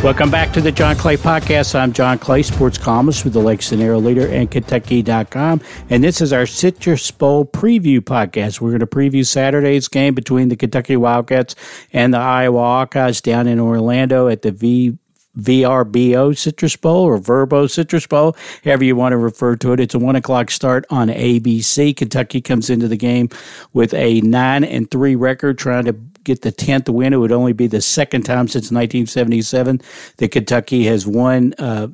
[0.00, 1.74] Welcome back to the John Clay Podcast.
[1.74, 5.60] I'm John Clay, sports columnist with the Lexington Herald Leader and Kentucky.com.
[5.90, 8.60] And this is our Citrus Bowl preview podcast.
[8.60, 11.56] We're going to preview Saturday's game between the Kentucky Wildcats
[11.92, 14.96] and the Iowa Hawkeyes down in Orlando at the V
[15.36, 19.80] VRBO Citrus Bowl or Verbo Citrus Bowl, however you want to refer to it.
[19.80, 21.96] It's a one o'clock start on ABC.
[21.96, 23.28] Kentucky comes into the game
[23.72, 27.12] with a nine and three record, trying to get the 10th win.
[27.12, 29.80] It would only be the second time since 1977
[30.16, 31.88] that Kentucky has won uh,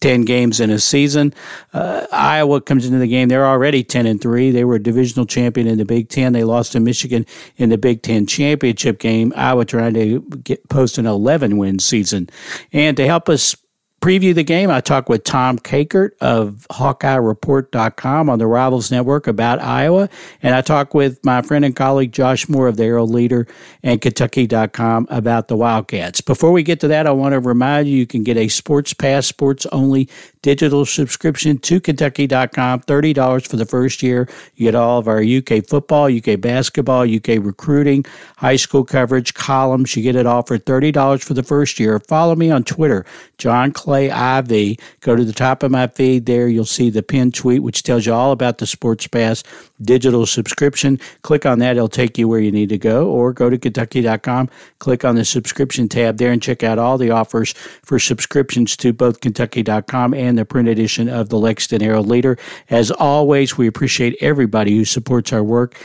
[0.00, 1.34] 10 games in a season.
[1.72, 3.28] Uh, Iowa comes into the game.
[3.28, 4.50] They're already 10 and 3.
[4.50, 6.32] They were a divisional champion in the Big Ten.
[6.32, 9.32] They lost to Michigan in the Big Ten championship game.
[9.36, 12.28] Iowa trying to get, post an 11 win season.
[12.72, 13.56] And to help us
[14.00, 19.60] preview the game, I talked with Tom Kakert of HawkeyeReport.com on the Rivals Network about
[19.60, 20.08] Iowa.
[20.42, 23.46] And I talked with my friend and colleague Josh Moore of the Herald Leader
[23.82, 26.20] and Kentucky.com about the Wildcats.
[26.20, 28.94] Before we get to that, I want to remind you you can get a Sports
[28.94, 30.08] Pass, sports only
[30.42, 34.28] digital subscription to Kentucky.com, $30 for the first year.
[34.54, 38.04] You get all of our UK football, UK basketball, UK recruiting,
[38.36, 39.96] high school coverage, columns.
[39.96, 41.98] You get it all for $30 for the first year.
[42.00, 43.04] Follow me on Twitter,
[43.38, 44.76] John Clay IV.
[45.00, 46.46] Go to the top of my feed there.
[46.46, 49.42] You'll see the pinned tweet, which tells you all about the Sports Pass
[49.80, 51.00] digital subscription.
[51.22, 51.76] Click on that.
[51.76, 55.24] It'll take you where you need to go or go to Kentucky.com, click on the
[55.24, 60.36] subscription tab there and check out all the offers for subscriptions to both Kentucky.com and
[60.36, 62.36] the print edition of the Lexington Herald Leader.
[62.68, 65.80] As always, we appreciate everybody who supports our work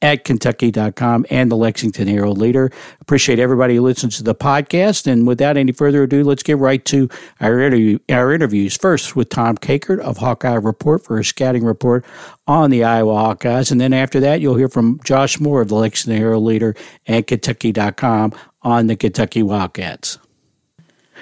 [0.00, 2.70] at Kentucky.com and the Lexington Herald Leader.
[3.00, 5.06] Appreciate everybody who listens to the podcast.
[5.10, 7.08] And without any further ado, let's get right to
[7.40, 8.76] our, interview, our interviews.
[8.76, 12.04] First with Tom Kakert of Hawkeye Report for a scouting report
[12.46, 13.72] on the Iowa Hawkeyes.
[13.72, 16.74] And then after that, you'll hear from Josh Moore of the Lexington Herald Leader
[17.06, 18.32] and Kentucky.com
[18.62, 20.18] on the Kentucky Wildcats.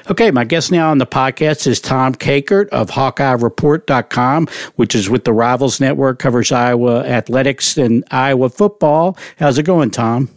[0.08, 5.24] Okay, my guest now on the podcast is Tom Kakert of HawkeyeReport.com, which is with
[5.24, 9.18] the Rivals Network, covers Iowa athletics and Iowa football.
[9.36, 10.28] How's it going, Tom?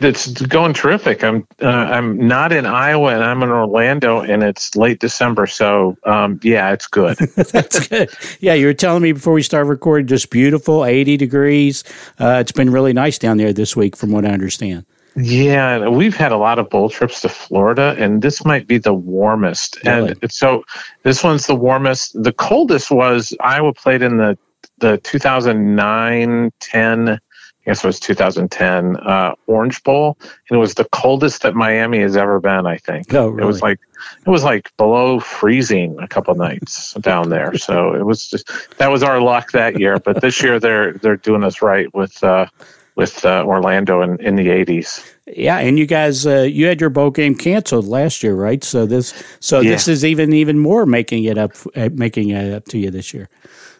[0.00, 1.22] It's going terrific.
[1.22, 5.96] I'm uh, I'm not in Iowa and I'm in Orlando and it's late December, so
[6.04, 7.16] um, yeah, it's good.
[7.36, 8.10] That's good.
[8.40, 11.84] Yeah, you were telling me before we start recording, just beautiful, 80 degrees.
[12.18, 14.86] Uh, it's been really nice down there this week, from what I understand.
[15.16, 18.94] Yeah, we've had a lot of bowl trips to Florida, and this might be the
[18.94, 19.78] warmest.
[19.84, 20.14] Really?
[20.20, 20.64] And so
[21.02, 22.20] this one's the warmest.
[22.20, 24.36] The coldest was Iowa played in the
[24.78, 27.20] the 2009 10
[27.66, 31.98] I guess it was 2010 uh, Orange Bowl, and it was the coldest that Miami
[32.00, 32.66] has ever been.
[32.66, 33.14] I think.
[33.14, 33.42] Oh, really?
[33.42, 33.80] It was like
[34.26, 37.52] it was like below freezing a couple nights down there.
[37.64, 39.98] So it was just that was our luck that year.
[39.98, 42.46] But this year they're they're doing us right with uh,
[42.96, 45.04] with uh, Orlando in, in the 80s.
[45.26, 48.62] Yeah, and you guys, uh, you had your bowl game canceled last year, right?
[48.62, 49.70] So this, so yeah.
[49.70, 53.12] this is even even more making it up, uh, making it up to you this
[53.14, 53.28] year.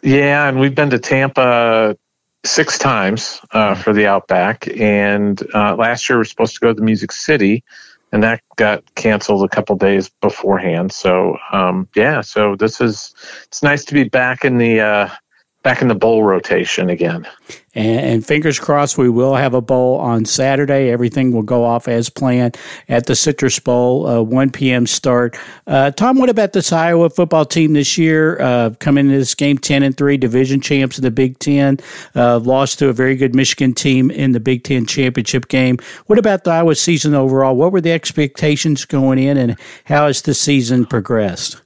[0.01, 1.97] Yeah, and we've been to Tampa
[2.43, 6.73] six times uh, for the Outback, and uh, last year we are supposed to go
[6.73, 7.63] to Music City,
[8.11, 10.91] and that got canceled a couple days beforehand.
[10.91, 13.13] So um, yeah, so this is
[13.45, 15.09] it's nice to be back in the uh,
[15.65, 17.27] back in the bowl rotation again.
[17.73, 20.91] And, and, fingers crossed, we will have a bowl on Saturday.
[20.91, 22.55] Everything will go off as planned
[22.87, 24.85] at the Citrus Bowl, uh, 1 p.m.
[24.85, 25.35] start.
[25.65, 28.39] Uh, Tom, what about this Iowa football team this year?
[28.39, 31.79] Uh, coming into this game 10 and 3, division champs in the Big Ten,
[32.15, 35.79] uh, lost to a very good Michigan team in the Big Ten championship game.
[36.05, 37.55] What about the Iowa season overall?
[37.55, 41.59] What were the expectations going in, and how has the season progressed?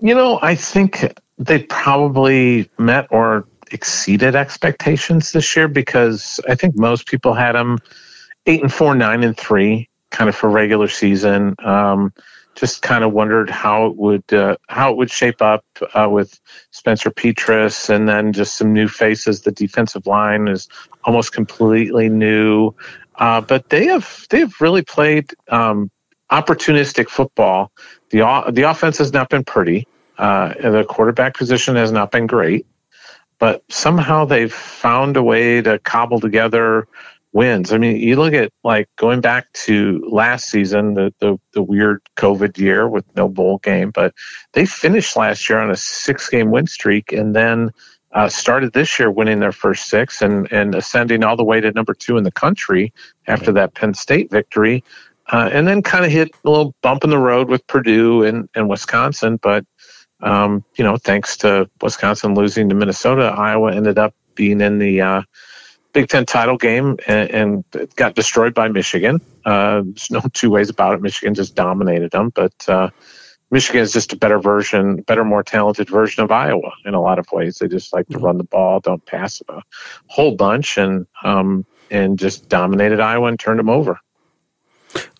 [0.00, 6.76] You know, I think they probably met or exceeded expectations this year because I think
[6.76, 7.78] most people had them
[8.46, 11.54] eight and four, nine and three, kind of for regular season.
[11.62, 12.12] Um,
[12.54, 16.40] just kind of wondered how it would uh, how it would shape up uh, with
[16.72, 19.42] Spencer Petras and then just some new faces.
[19.42, 20.68] The defensive line is
[21.04, 22.74] almost completely new,
[23.14, 25.88] uh, but they have they have really played um,
[26.32, 27.70] opportunistic football.
[28.10, 28.18] the
[28.50, 29.86] The offense has not been pretty.
[30.18, 32.66] Uh, the quarterback position has not been great,
[33.38, 36.88] but somehow they've found a way to cobble together
[37.32, 37.72] wins.
[37.72, 42.00] I mean, you look at like going back to last season, the, the, the weird
[42.16, 44.14] COVID year with no bowl game, but
[44.52, 47.70] they finished last year on a six game win streak and then
[48.12, 51.70] uh, started this year winning their first six and, and ascending all the way to
[51.72, 52.92] number two in the country
[53.26, 54.82] after that Penn State victory.
[55.30, 58.48] Uh, and then kind of hit a little bump in the road with Purdue and,
[58.54, 59.64] and Wisconsin, but
[60.20, 65.00] um, you know, thanks to Wisconsin losing to Minnesota, Iowa ended up being in the
[65.00, 65.22] uh,
[65.92, 67.64] Big Ten title game and, and
[67.96, 69.20] got destroyed by Michigan.
[69.44, 71.02] Uh, there's no two ways about it.
[71.02, 72.90] Michigan just dominated them, but uh,
[73.50, 77.18] Michigan is just a better version, better, more talented version of Iowa in a lot
[77.18, 77.58] of ways.
[77.58, 79.62] They just like to run the ball, don't pass a
[80.06, 83.98] whole bunch, and um, and just dominated Iowa and turned them over.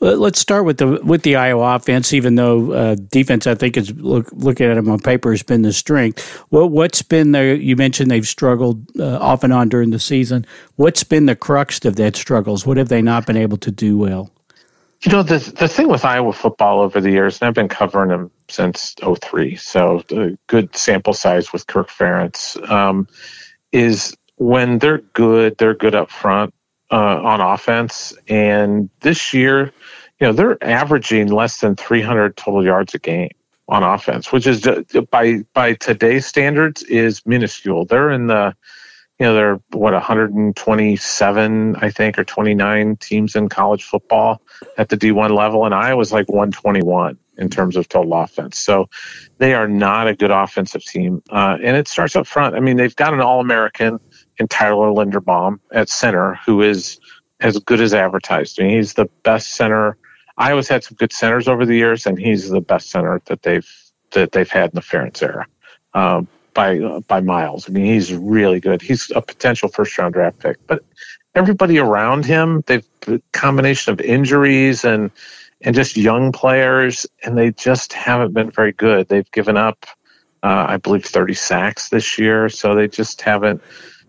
[0.01, 2.13] Let's start with the with the Iowa offense.
[2.13, 5.63] Even though uh, defense, I think is look looking at them on paper has been
[5.63, 6.37] the strength.
[6.51, 7.59] What what's been the?
[7.61, 10.47] You mentioned they've struggled uh, off and on during the season.
[10.77, 12.65] What's been the crux of that struggles?
[12.65, 14.31] What have they not been able to do well?
[15.03, 18.11] You know the the thing with Iowa football over the years, and I've been covering
[18.11, 23.07] them since 03, so a good sample size with Kirk Ferentz, um,
[23.71, 26.53] is when they're good, they're good up front
[26.91, 28.17] uh, on offense.
[28.29, 29.73] And this year,
[30.21, 33.31] you know, they're averaging less than 300 total yards a game
[33.69, 34.67] on offense, which is
[35.11, 37.85] by by today's standards is minuscule.
[37.85, 38.57] They're in the
[39.19, 44.41] you know they're what 127 I think or 29 teams in college football
[44.79, 48.59] at the D1 level, and Iowa's like 121 in terms of total offense.
[48.59, 48.89] So
[49.37, 52.57] they are not a good offensive team, uh, and it starts up front.
[52.57, 54.01] I mean, they've got an All American
[54.39, 57.01] in Tyler Linderbaum at center, who is
[57.41, 58.61] as good as advertised.
[58.61, 59.97] I mean, he's the best center.
[60.37, 63.43] I always had some good centers over the years, and he's the best center that
[63.43, 63.69] they've
[64.13, 65.47] that they've had in the Ferentz era
[65.95, 67.69] um, by uh, by miles.
[67.69, 68.83] I mean, he's really good.
[68.83, 70.85] He's a potential first round draft pick, but
[71.35, 75.11] everybody around him, they've a combination of injuries and
[75.61, 79.09] and just young players, and they just haven't been very good.
[79.09, 79.87] They've given up,
[80.43, 83.61] uh, I believe, 30 sacks this year, so they just haven't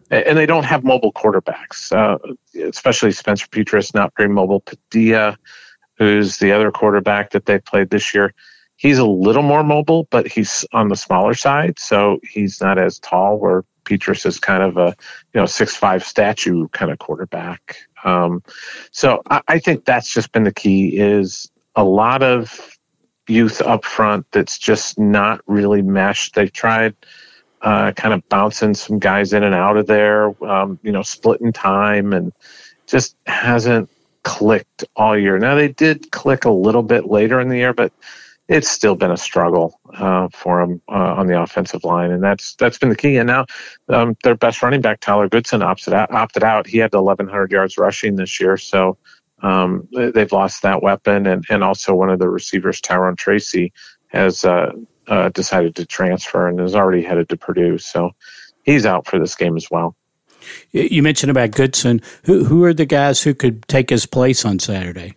[0.10, 2.18] and they don't have mobile quarterbacks, uh,
[2.64, 4.62] especially Spencer Petras, not very mobile.
[4.62, 5.38] Padilla,
[5.98, 8.34] who's the other quarterback that they played this year,
[8.76, 13.00] he's a little more mobile, but he's on the smaller side, so he's not as
[13.00, 13.38] tall.
[13.38, 14.96] Where Petras is kind of a
[15.34, 17.78] you know six five statue kind of quarterback.
[18.04, 18.44] Um,
[18.92, 22.78] so I, I think that's just been the key is a lot of
[23.28, 26.34] youth up front that's just not really meshed.
[26.36, 26.96] They've tried
[27.62, 31.52] uh, kind of bouncing some guys in and out of there, um, you know, splitting
[31.52, 32.32] time and
[32.88, 33.90] just hasn't
[34.24, 35.38] clicked all year.
[35.38, 37.92] Now they did click a little bit later in the year, but
[38.48, 42.56] it's still been a struggle uh, for them uh, on the offensive line, and that's
[42.56, 43.18] that's been the key.
[43.18, 43.46] And now
[43.90, 46.12] um, their best running back, Tyler Goodson, opted out.
[46.12, 46.66] Opted out.
[46.66, 48.98] He had 1,100 yards rushing this year, so
[49.44, 53.72] um, they've lost that weapon, and and also one of the receivers, Tyrone Tracy,
[54.08, 54.72] has uh,
[55.10, 57.78] uh, decided to transfer and is already headed to Purdue.
[57.78, 58.12] So
[58.64, 59.96] he's out for this game as well.
[60.72, 62.02] You mentioned about Goodson.
[62.24, 65.16] Who who are the guys who could take his place on Saturday?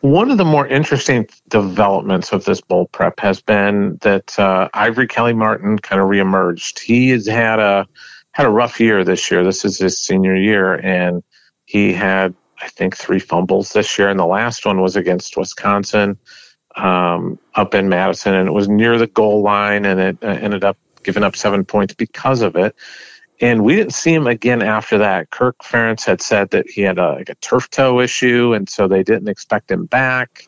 [0.00, 5.06] One of the more interesting developments of this bowl prep has been that uh, Ivory
[5.06, 6.80] Kelly Martin kind of reemerged.
[6.80, 7.86] He has had a
[8.32, 9.44] had a rough year this year.
[9.44, 11.22] This is his senior year, and
[11.64, 16.18] he had I think three fumbles this year, and the last one was against Wisconsin
[16.76, 20.64] um, up in Madison, and it was near the goal line, and it uh, ended
[20.64, 22.74] up giving up seven points because of it.
[23.40, 25.30] And we didn't see him again after that.
[25.30, 28.86] Kirk Ferentz had said that he had a, like a turf toe issue, and so
[28.86, 30.46] they didn't expect him back.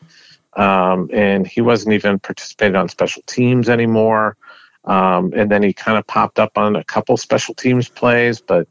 [0.53, 4.37] Um, and he wasn't even participating on special teams anymore.
[4.85, 8.67] Um, and then he kind of popped up on a couple special teams plays, but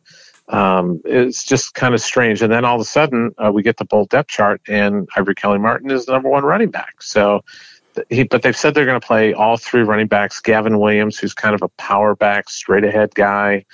[0.49, 2.43] um, it's just kind of strange.
[2.43, 5.35] And then all of a sudden, uh, we get the bold depth chart, and Ivory
[5.35, 7.03] Kelly Martin is the number one running back.
[7.03, 7.45] So,
[8.11, 10.41] he, but they've said they're going to play all three running backs.
[10.41, 13.65] Gavin Williams, who's kind of a power back, straight ahead guy,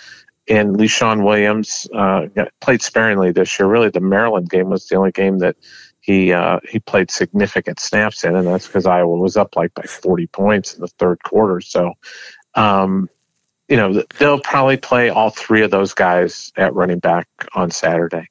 [0.48, 2.26] and Leshon Williams uh,
[2.60, 3.68] played sparingly this year.
[3.68, 5.56] Really, the Maryland game was the only game that
[6.00, 9.82] he uh, he played significant snaps in, and that's because Iowa was up like by
[9.82, 11.60] 40 points in the third quarter.
[11.60, 11.92] So,
[12.54, 13.08] um,
[13.70, 18.28] you know, they'll probably play all three of those guys at running back on Saturday.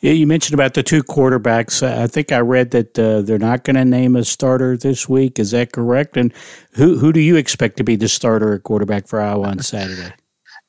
[0.00, 1.86] Yeah, you mentioned about the two quarterbacks.
[1.86, 5.38] I think I read that uh, they're not going to name a starter this week.
[5.38, 6.16] Is that correct?
[6.16, 6.32] And
[6.72, 10.14] who who do you expect to be the starter at quarterback for Iowa on Saturday?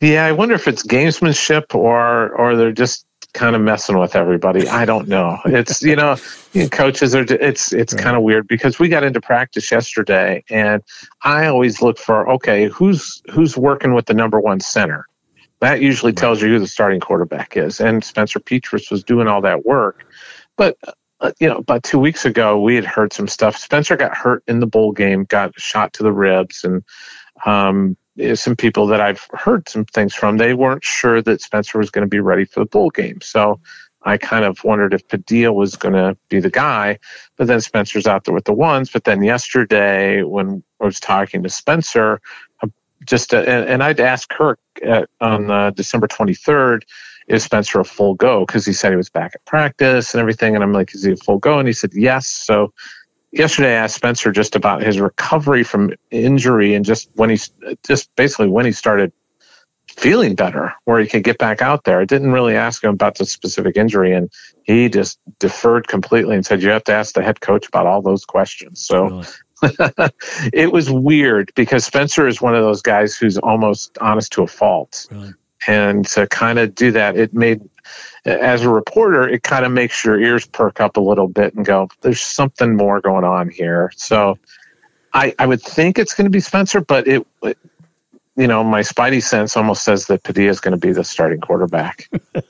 [0.01, 4.67] Yeah, I wonder if it's gamesmanship or or they're just kind of messing with everybody.
[4.67, 5.39] I don't know.
[5.45, 6.15] It's you know,
[6.71, 7.25] coaches are.
[7.29, 8.03] It's it's right.
[8.03, 10.81] kind of weird because we got into practice yesterday, and
[11.23, 15.05] I always look for okay, who's who's working with the number one center.
[15.59, 19.41] That usually tells you who the starting quarterback is, and Spencer Petras was doing all
[19.41, 20.05] that work.
[20.55, 20.77] But
[21.19, 23.57] uh, you know, about two weeks ago, we had heard some stuff.
[23.57, 26.83] Spencer got hurt in the bowl game, got shot to the ribs, and
[27.45, 27.97] um,
[28.35, 32.05] some people that I've heard some things from, they weren't sure that Spencer was going
[32.05, 33.21] to be ready for the bowl game.
[33.21, 33.59] So
[34.03, 36.99] I kind of wondered if Padilla was going to be the guy,
[37.35, 38.89] but then Spencer's out there with the ones.
[38.89, 42.21] But then yesterday, when I was talking to Spencer,
[42.61, 42.67] uh,
[43.05, 46.83] just uh, and, I'd asked Kirk at, on uh, December 23rd
[47.27, 48.45] is Spencer a full go?
[48.45, 50.55] Because he said he was back at practice and everything.
[50.55, 51.59] And I'm like, is he a full go?
[51.59, 52.27] And he said, yes.
[52.27, 52.73] So
[53.31, 57.51] yesterday I asked Spencer just about his recovery from injury and just when he's
[57.85, 59.11] just basically when he started
[59.89, 61.99] feeling better where he could get back out there.
[61.99, 64.31] I didn't really ask him about the specific injury and
[64.63, 68.01] he just deferred completely and said, you have to ask the head coach about all
[68.01, 68.85] those questions.
[68.85, 69.25] So really?
[70.53, 74.47] it was weird because Spencer is one of those guys who's almost honest to a
[74.47, 75.07] fault.
[75.09, 75.33] Really?
[75.65, 77.61] And to kind of do that, it made,
[78.25, 81.65] as a reporter, it kind of makes your ears perk up a little bit and
[81.65, 83.91] go, there's something more going on here.
[83.95, 84.37] So
[85.13, 87.25] I, I would think it's going to be Spencer, but it,
[88.37, 91.41] you know, my spidey sense almost says that Padilla is going to be the starting
[91.41, 92.07] quarterback.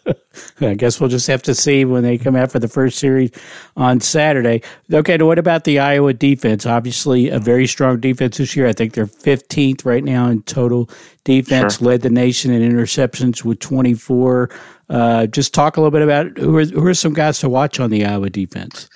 [0.62, 3.32] I guess we'll just have to see when they come out for the first series
[3.78, 4.62] on Saturday.
[4.92, 6.66] Okay, now what about the Iowa defense?
[6.66, 8.68] Obviously, a very strong defense this year.
[8.68, 10.90] I think they're 15th right now in total
[11.24, 11.88] defense, sure.
[11.88, 14.50] led the nation in interceptions with 24.
[14.90, 17.80] Uh, just talk a little bit about who are, who are some guys to watch
[17.80, 18.90] on the Iowa defense.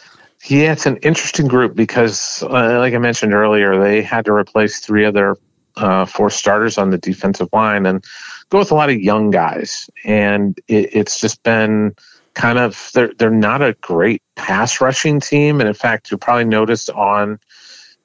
[0.45, 4.79] Yeah, it's an interesting group because, uh, like I mentioned earlier, they had to replace
[4.79, 5.37] three of their
[5.75, 8.03] uh, four starters on the defensive line and
[8.49, 9.89] go with a lot of young guys.
[10.03, 11.95] And it, it's just been
[12.33, 15.59] kind of they're they're not a great pass rushing team.
[15.59, 17.39] And in fact, you probably noticed on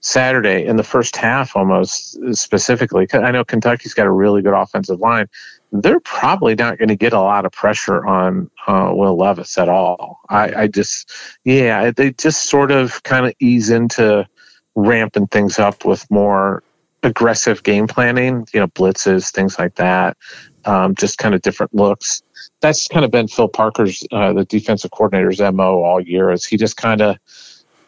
[0.00, 3.08] Saturday in the first half, almost specifically.
[3.12, 5.28] I know Kentucky's got a really good offensive line.
[5.72, 9.68] They're probably not going to get a lot of pressure on uh, Will Levis at
[9.68, 10.20] all.
[10.28, 11.10] I, I just,
[11.44, 14.28] yeah, they just sort of kind of ease into
[14.76, 16.62] ramping things up with more
[17.06, 20.16] aggressive game planning, you know, blitzes, things like that,
[20.64, 22.22] um, just kind of different looks.
[22.60, 26.56] That's kind of been Phil Parker's, uh, the defensive coordinator's MO all year is he
[26.56, 27.16] just kind of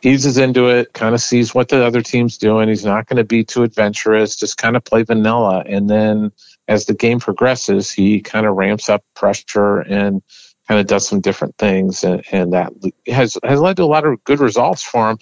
[0.02, 2.68] eases into it, kind of sees what the other team's doing.
[2.68, 5.64] He's not going to be too adventurous, just kind of play vanilla.
[5.66, 6.30] And then
[6.68, 10.22] as the game progresses, he kind of ramps up pressure and
[10.68, 12.04] kind of does some different things.
[12.04, 12.72] And, and that
[13.08, 15.18] has, has led to a lot of good results for him.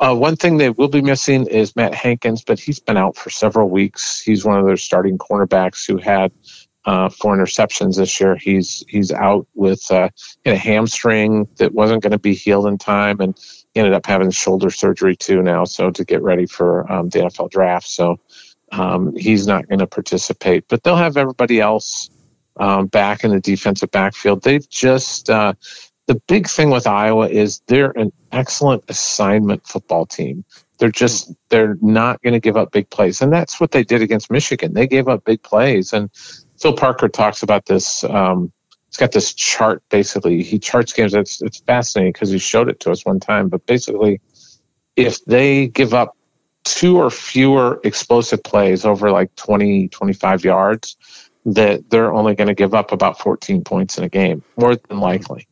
[0.00, 3.30] Uh, one thing they will be missing is Matt Hankins, but he's been out for
[3.30, 4.20] several weeks.
[4.20, 6.32] He's one of their starting cornerbacks who had
[6.86, 8.36] uh, four interceptions this year.
[8.36, 10.08] He's he's out with uh,
[10.44, 13.36] a hamstring that wasn't going to be healed in time, and
[13.74, 15.64] he ended up having shoulder surgery too now.
[15.64, 18.18] So to get ready for um, the NFL draft, so
[18.72, 20.68] um, he's not going to participate.
[20.68, 22.08] But they'll have everybody else
[22.58, 24.42] um, back in the defensive backfield.
[24.42, 25.54] They've just uh,
[26.06, 30.44] the big thing with Iowa is they're an excellent assignment football team.
[30.78, 34.02] They're just they're not going to give up big plays, and that's what they did
[34.02, 34.74] against Michigan.
[34.74, 36.10] They gave up big plays, and
[36.60, 38.04] Phil Parker talks about this.
[38.04, 38.52] Um,
[38.88, 39.82] he's got this chart.
[39.88, 41.14] Basically, he charts games.
[41.14, 43.48] It's it's fascinating because he showed it to us one time.
[43.48, 44.20] But basically,
[44.96, 46.16] if they give up
[46.64, 50.96] two or fewer explosive plays over like 20, 25 yards,
[51.46, 54.98] that they're only going to give up about 14 points in a game, more than
[54.98, 55.46] likely.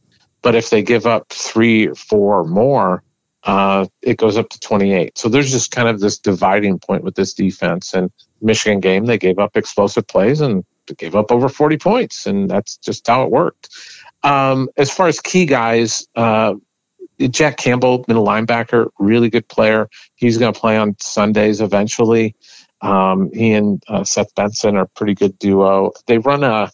[0.44, 3.02] But if they give up three or four more,
[3.44, 5.16] uh, it goes up to 28.
[5.16, 7.94] So there's just kind of this dividing point with this defense.
[7.94, 8.10] And
[8.42, 10.62] Michigan game, they gave up explosive plays and
[10.98, 13.70] gave up over 40 points, and that's just how it worked.
[14.22, 16.54] Um, as far as key guys, uh,
[17.18, 19.88] Jack Campbell, middle linebacker, really good player.
[20.14, 22.36] He's going to play on Sundays eventually.
[22.82, 25.92] Um, he and uh, Seth Benson are pretty good duo.
[26.06, 26.70] They run a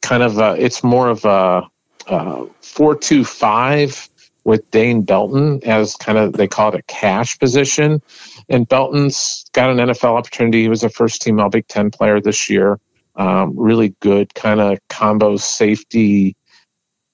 [0.00, 1.68] kind of a, it's more of a
[2.06, 4.08] uh, four two five
[4.44, 8.02] with Dane Belton as kind of they call it a cash position.
[8.48, 10.62] And Belton's got an NFL opportunity.
[10.62, 12.78] He was a first team All Big Ten player this year.
[13.14, 16.34] Um, really good kind of combo safety,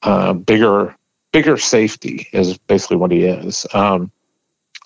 [0.03, 0.97] uh, bigger
[1.33, 3.67] bigger safety is basically what he is.
[3.75, 4.11] Um,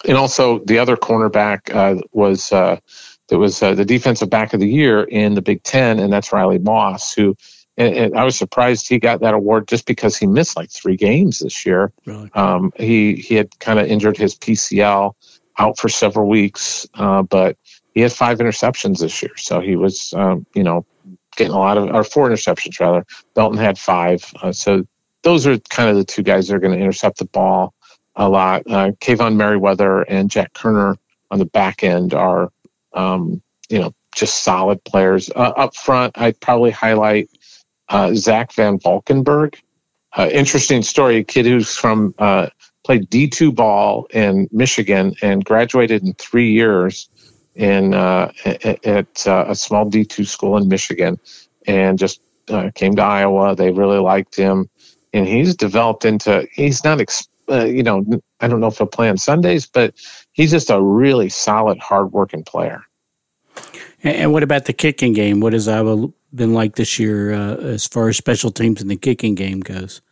[0.06, 2.78] and also the other cornerback uh, was uh,
[3.28, 6.32] that was uh, the defensive back of the year in the Big Ten, and that's
[6.32, 7.36] Riley Moss, who
[7.76, 10.96] and, and, I was surprised he got that award just because he missed like three
[10.96, 11.92] games this year.
[12.04, 12.30] Really?
[12.34, 15.14] Um, he he had kind of injured his PCL,
[15.58, 17.56] out for several weeks, uh, but
[17.94, 20.84] he had five interceptions this year, so he was um, you know
[21.36, 23.04] getting a lot of or four interceptions rather.
[23.34, 24.86] Belton had five, uh, so
[25.22, 27.74] those are kind of the two guys that are going to intercept the ball
[28.16, 28.62] a lot.
[28.66, 30.96] Uh, Kaevon Merriweather and Jack Koerner
[31.30, 32.50] on the back end are
[32.92, 35.30] um, you know just solid players.
[35.30, 37.30] Uh, up front, I'd probably highlight
[37.92, 39.60] uh, Zach Van Valkenburg.
[40.16, 41.18] Uh, interesting story.
[41.18, 42.48] A kid who's from uh,
[42.84, 47.10] played D2 ball in Michigan and graduated in three years
[47.54, 51.20] in uh, at, uh, a small D2 school in Michigan,
[51.66, 53.54] and just uh, came to Iowa.
[53.56, 54.70] They really liked him,
[55.12, 56.48] and he's developed into.
[56.52, 57.00] He's not,
[57.50, 58.04] you know,
[58.40, 59.94] I don't know if he'll play on Sundays, but
[60.32, 62.84] he's just a really solid, hardworking player.
[64.04, 65.40] And what about the kicking game?
[65.40, 68.96] What has Iowa been like this year uh, as far as special teams in the
[68.96, 70.02] kicking game goes?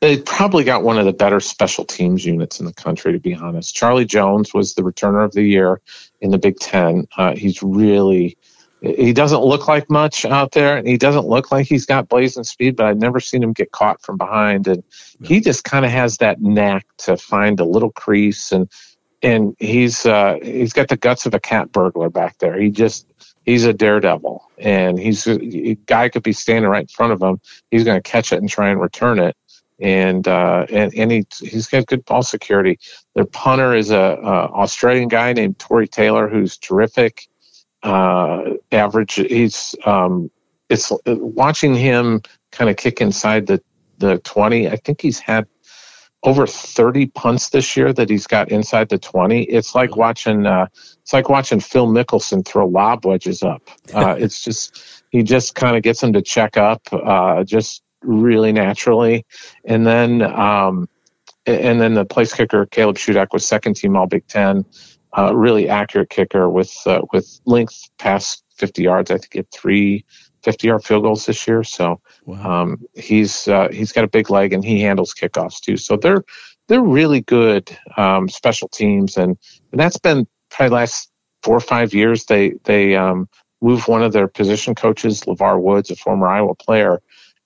[0.00, 3.34] They probably got one of the better special teams units in the country, to be
[3.34, 3.74] honest.
[3.74, 5.80] Charlie Jones was the returner of the year
[6.20, 7.08] in the Big Ten.
[7.16, 8.36] Uh, he's really
[8.80, 12.44] he doesn't look like much out there, and he doesn't look like he's got blazing
[12.44, 12.76] speed.
[12.76, 14.84] But I've never seen him get caught from behind, and
[15.24, 18.70] he just kind of has that knack to find a little crease, and
[19.20, 22.56] and he's uh, he's got the guts of a cat burglar back there.
[22.60, 23.07] He just
[23.48, 27.40] he's a daredevil, and he's a guy could be standing right in front of him.
[27.70, 29.36] He's going to catch it and try and return it.
[29.80, 32.78] And uh, and and he he's got good ball security.
[33.14, 37.28] Their punter is a, a Australian guy named Tory Taylor, who's terrific
[37.84, 39.14] uh, average.
[39.14, 40.30] He's um,
[40.68, 43.62] it's watching him kind of kick inside the
[43.98, 44.68] the twenty.
[44.68, 45.46] I think he's had
[46.24, 50.66] over 30 punts this year that he's got inside the 20 it's like watching uh,
[51.00, 53.62] it's like watching phil mickelson throw lob wedges up.
[53.94, 58.52] Uh, it's just he just kind of gets him to check up uh, just really
[58.52, 59.24] naturally.
[59.64, 60.88] And then um,
[61.46, 64.64] and then the place kicker caleb shudak was second team all big ten.
[65.16, 69.10] Uh, really accurate kicker with uh, with length past 50 yards.
[69.10, 70.04] I think had three
[70.42, 71.64] 50 yard field goals this year.
[71.64, 72.62] So wow.
[72.62, 75.76] um, he's uh, he's got a big leg and he handles kickoffs too.
[75.76, 76.24] So they're
[76.68, 79.36] they're really good um, special teams and,
[79.72, 81.10] and that's been probably last
[81.42, 82.24] four or five years.
[82.24, 83.28] They they um,
[83.60, 87.00] moved one of their position coaches, LeVar Woods, a former Iowa player,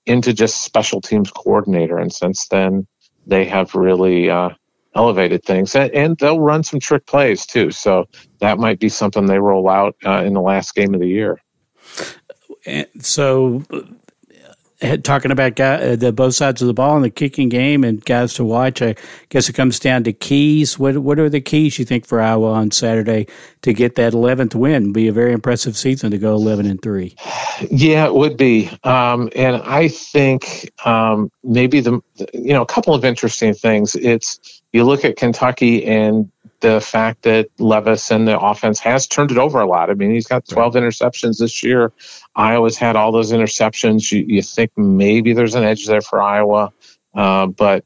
[0.05, 1.97] into just special teams coordinator.
[1.97, 2.87] And since then,
[3.25, 4.49] they have really uh,
[4.95, 7.71] elevated things, and, and, they'll run some trick plays too.
[7.71, 8.05] So
[8.39, 11.41] that might be something they roll out uh, in the last game of the year.
[12.65, 13.63] And so,
[15.03, 18.03] talking about guy, uh, the both sides of the ball and the kicking game and
[18.03, 18.95] guys to watch, I
[19.29, 20.77] guess it comes down to keys.
[20.77, 23.27] What what are the keys you think for Iowa on Saturday
[23.61, 24.93] to get that eleventh win?
[24.93, 27.15] Be a very impressive season to go eleven and three.
[27.69, 32.01] Yeah, it would be, um, and I think um, maybe the
[32.33, 33.95] you know a couple of interesting things.
[33.95, 36.29] It's you look at Kentucky and
[36.63, 39.89] the fact that Levis and the offense has turned it over a lot.
[39.89, 40.83] I mean, he's got 12 right.
[40.83, 41.91] interceptions this year.
[42.35, 44.09] Iowa's had all those interceptions.
[44.13, 46.71] You, you think maybe there's an edge there for Iowa,
[47.13, 47.83] uh, but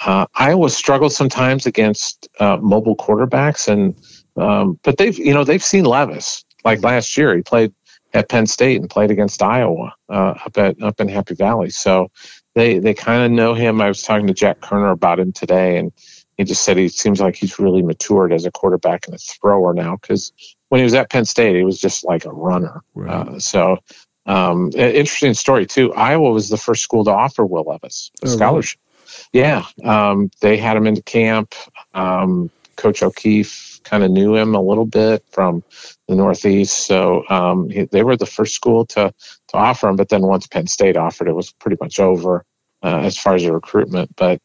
[0.00, 3.94] uh, Iowa struggles sometimes against uh, mobile quarterbacks, and
[4.36, 7.36] um, but they've you know they've seen Levis like last year.
[7.36, 7.74] He played
[8.14, 12.10] at Penn State and played against Iowa uh, up at up in Happy Valley, so
[12.54, 13.82] they they kind of know him.
[13.82, 15.92] I was talking to Jack Koerner about him today, and
[16.36, 19.72] he just said he seems like he's really matured as a quarterback and a thrower
[19.72, 20.32] now because
[20.68, 22.82] when he was at Penn State, he was just like a runner.
[22.94, 23.10] Right.
[23.10, 23.78] Uh, so,
[24.26, 25.92] um, interesting story too.
[25.92, 28.80] Iowa was the first school to offer Will Levis a oh, scholarship.
[28.80, 29.44] Really?
[29.44, 31.54] Yeah, um, they had him into camp.
[31.92, 35.62] Um, Coach O'Keefe kind of knew him a little bit from
[36.08, 39.14] the Northeast, so um, he, they were the first school to
[39.48, 39.96] to offer him.
[39.96, 42.44] But then once Penn State offered, it was pretty much over
[42.82, 44.16] uh, as far as the recruitment.
[44.16, 44.40] But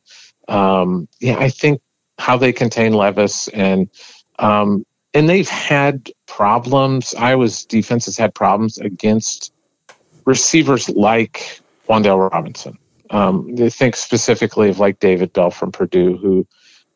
[0.50, 1.82] um, yeah, I think
[2.18, 3.90] how they contain Levis and
[4.38, 7.14] um, and they've had problems.
[7.14, 9.54] Iowa's defense has had problems against
[10.26, 12.78] receivers like Wan'Dale Robinson.
[13.10, 16.48] Um, they think specifically of like David Bell from Purdue, who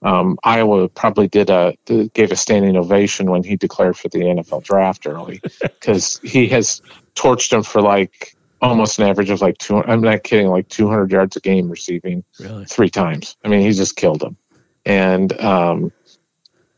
[0.04, 4.64] um, Iowa probably did a gave a standing ovation when he declared for the NFL
[4.64, 6.82] draft early because he has
[7.16, 9.78] torched him for like almost an average of like two.
[9.78, 12.66] I'm not kidding, like 200 yards a game receiving really?
[12.66, 13.36] three times.
[13.44, 14.38] I mean, he just killed them,
[14.86, 15.92] and um,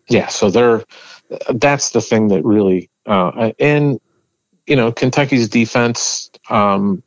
[0.10, 0.28] yeah.
[0.28, 0.84] So they're
[1.54, 4.00] that's the thing that really uh, and
[4.68, 6.32] you know Kentucky's defense.
[6.50, 7.04] Um,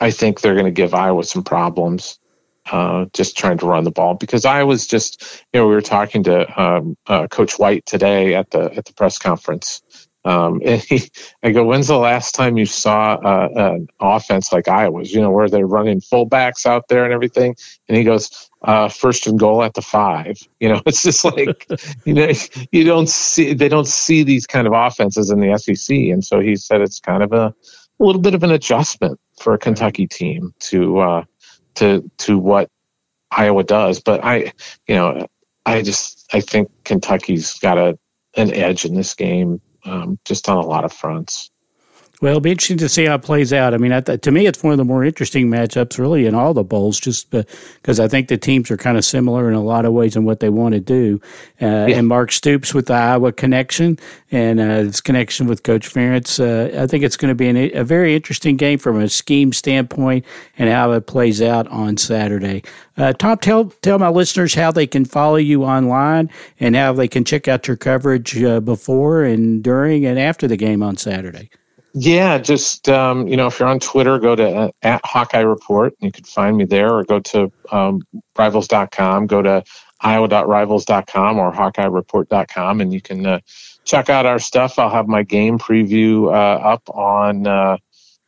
[0.00, 2.18] I think they're going to give Iowa some problems.
[2.70, 5.80] Uh, just trying to run the ball because I was just, you know, we were
[5.80, 9.82] talking to um, uh, Coach White today at the at the press conference,
[10.24, 11.10] um, and he,
[11.42, 15.30] I go, when's the last time you saw uh, an offense like Iowa's, you know,
[15.30, 17.56] where they're running fullbacks out there and everything?
[17.88, 20.38] And he goes, uh, first and goal at the five.
[20.60, 21.66] You know, it's just like,
[22.04, 22.30] you know,
[22.70, 25.92] you don't see, they don't see these kind of offenses in the SEC.
[25.96, 27.54] And so he said it's kind of a, a
[27.98, 31.24] little bit of an adjustment for a Kentucky team to, uh,
[31.74, 32.70] to, to what
[33.32, 33.98] Iowa does.
[33.98, 34.52] But I,
[34.86, 35.26] you know,
[35.66, 37.98] I just, I think Kentucky's got a,
[38.36, 41.50] an edge in this game um, just on a lot of fronts.
[42.22, 43.74] Well, it'll be interesting to see how it plays out.
[43.74, 46.62] I mean, to me, it's one of the more interesting matchups, really, in all the
[46.62, 49.92] bowls, just because I think the teams are kind of similar in a lot of
[49.92, 51.20] ways in what they want to do.
[51.60, 51.96] Uh, yeah.
[51.96, 53.98] And Mark Stoops with the Iowa connection
[54.30, 57.56] and uh, his connection with Coach Ferentz, uh, I think it's going to be an,
[57.56, 60.24] a very interesting game from a scheme standpoint
[60.56, 62.62] and how it plays out on Saturday.
[62.96, 66.30] Uh, Tom, tell tell my listeners how they can follow you online
[66.60, 70.56] and how they can check out your coverage uh, before and during and after the
[70.56, 71.50] game on Saturday.
[71.94, 75.94] Yeah, just um, you know, if you're on Twitter, go to uh, at Hawkeye Report.
[76.00, 78.00] You can find me there, or go to um,
[78.36, 79.26] rivals.com.
[79.26, 79.62] Go to
[80.00, 83.40] iowa.rivals.com or hawkeyereport.com, and you can uh,
[83.84, 84.78] check out our stuff.
[84.78, 87.76] I'll have my game preview uh, up on uh,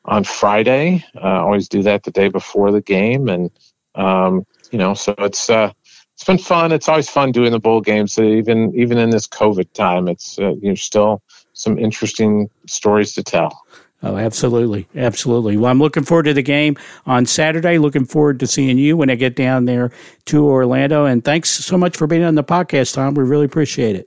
[0.05, 1.03] on Friday.
[1.16, 3.50] Uh, I always do that the day before the game, and
[3.94, 5.72] um, you know, so it's uh,
[6.12, 6.70] it's been fun.
[6.70, 10.07] It's always fun doing the bowl games, even even in this COVID time.
[10.09, 11.22] It's you're still
[11.54, 13.64] some interesting stories to tell.
[14.02, 14.86] Oh, absolutely.
[14.94, 15.56] Absolutely.
[15.56, 17.78] Well, I'm looking forward to the game on Saturday.
[17.78, 19.90] Looking forward to seeing you when I get down there
[20.26, 21.06] to Orlando.
[21.06, 23.14] And thanks so much for being on the podcast, Tom.
[23.14, 24.06] We really appreciate it.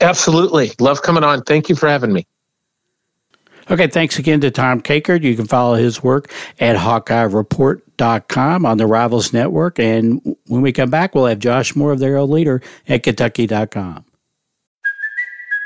[0.00, 0.72] Absolutely.
[0.80, 1.42] Love coming on.
[1.42, 2.26] Thank you for having me.
[3.70, 5.22] Okay, thanks again to Tom Kakert.
[5.22, 9.78] You can follow his work at HawkeyeReport.com on the Rivals Network.
[9.78, 14.04] And when we come back, we'll have Josh Moore of the Herald Leader at Kentucky.com.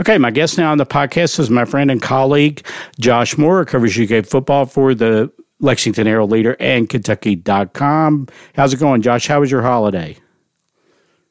[0.00, 2.64] Okay, my guest now on the podcast is my friend and colleague,
[3.00, 8.28] Josh Moore, covers UK football for the Lexington Herald Leader and Kentucky.com.
[8.54, 9.26] How's it going, Josh?
[9.26, 10.16] How was your holiday?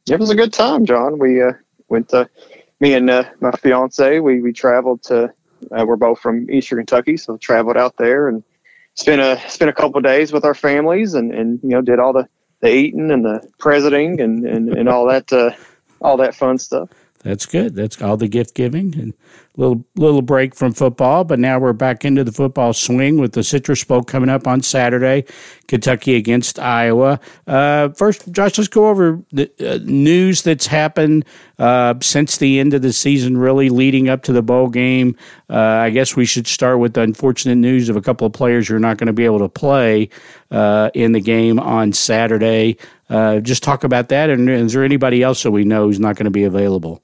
[0.10, 1.17] It was a good time, John.
[1.17, 1.53] We uh,
[1.88, 2.30] went to,
[2.82, 5.34] me and uh, my fiance, we, we traveled to,
[5.71, 8.43] uh, we're both from Eastern Kentucky, so traveled out there and
[8.95, 12.12] spent a, spent a couple days with our families and, and, you know, did all
[12.12, 12.27] the,
[12.60, 15.51] the eating and the presenting and, and, and all that, uh,
[16.01, 16.89] all that fun stuff
[17.27, 17.75] that's good.
[17.75, 19.13] That's all the gift giving and
[19.57, 23.43] little little break from football, but now we're back into the football swing with the
[23.43, 25.25] Citrus Bowl coming up on Saturday,
[25.67, 27.19] Kentucky against Iowa.
[27.45, 31.25] Uh, first, Josh, let's go over the uh, news that's happened
[31.59, 35.17] uh, since the end of the season, really leading up to the bowl game.
[35.49, 38.69] Uh, I guess we should start with the unfortunate news of a couple of players
[38.69, 40.07] who are not going to be able to play
[40.49, 42.77] uh, in the game on Saturday.
[43.09, 46.15] Uh, just talk about that, and is there anybody else that we know who's not
[46.15, 47.01] going to be available?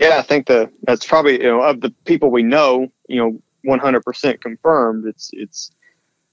[0.00, 3.42] Yeah, I think the that's probably you know of the people we know, you know,
[3.66, 5.06] 100% confirmed.
[5.06, 5.70] It's it's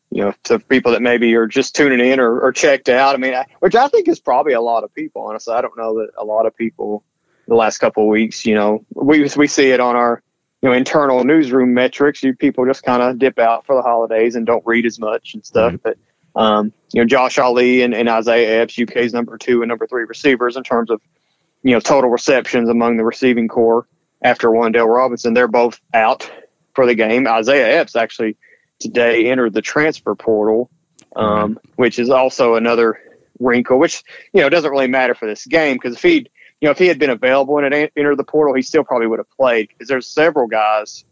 [0.09, 3.13] you know to people that maybe are just tuning in or, or checked out.
[3.13, 5.23] I mean, I, which I think is probably a lot of people.
[5.23, 7.03] Honestly, I don't know that a lot of people
[7.47, 8.45] the last couple of weeks.
[8.45, 10.23] You know, we we see it on our
[10.61, 12.23] you know internal newsroom metrics.
[12.23, 15.33] You people just kind of dip out for the holidays and don't read as much
[15.33, 15.73] and stuff.
[15.73, 15.83] Right.
[15.83, 19.87] But um, you know, Josh Ali and, and Isaiah Epps, UK's number two and number
[19.87, 21.01] three receivers in terms of
[21.63, 23.87] you know, total receptions among the receiving corps
[24.21, 25.33] after Wan'Dale Robinson.
[25.33, 26.29] They're both out
[26.73, 27.27] for the game.
[27.27, 28.37] Isaiah Epps actually
[28.79, 30.69] today entered the transfer portal,
[31.15, 32.99] um, which is also another
[33.39, 36.29] wrinkle, which, you know, doesn't really matter for this game because if he'd,
[36.61, 39.07] you know, if he had been available and had entered the portal, he still probably
[39.07, 41.05] would have played because there's several guys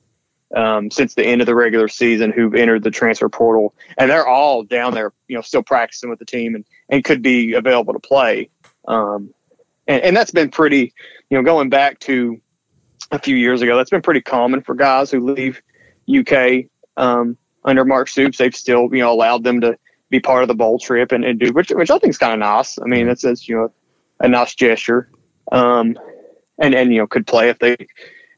[0.56, 4.28] um, since the end of the regular season who've entered the transfer portal, and they're
[4.28, 7.94] all down there, you know, still practicing with the team and, and could be available
[7.94, 8.50] to play.
[8.88, 9.34] Um,
[9.88, 10.93] and, and that's been pretty,
[11.30, 12.39] you know, going back to
[13.12, 15.62] a few years ago, that's been pretty common for guys who leave
[16.10, 16.65] UK
[16.98, 18.38] um, under Mark Stoops.
[18.38, 19.78] They've still, you know, allowed them to
[20.10, 22.34] be part of the bowl trip and, and do, which, which I think is kind
[22.34, 22.80] of nice.
[22.80, 23.74] I mean, it's, it's, you know,
[24.19, 25.10] a nice gesture.
[25.52, 25.98] Um,
[26.58, 27.76] and, and, you know, could play if they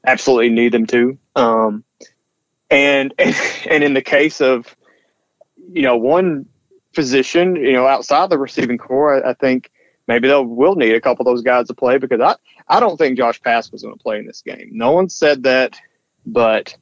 [0.05, 1.17] absolutely need them to.
[1.35, 1.83] Um,
[2.69, 3.35] and, and,
[3.69, 4.75] and in the case of,
[5.71, 6.47] you know, one
[6.93, 9.69] position, you know, outside the receiving corps I, I think,
[10.07, 12.35] maybe they'll will need a couple of those guys to play because I,
[12.67, 14.69] I don't think Josh Paschal's going to play in this game.
[14.71, 15.79] No one said that,
[16.25, 16.75] but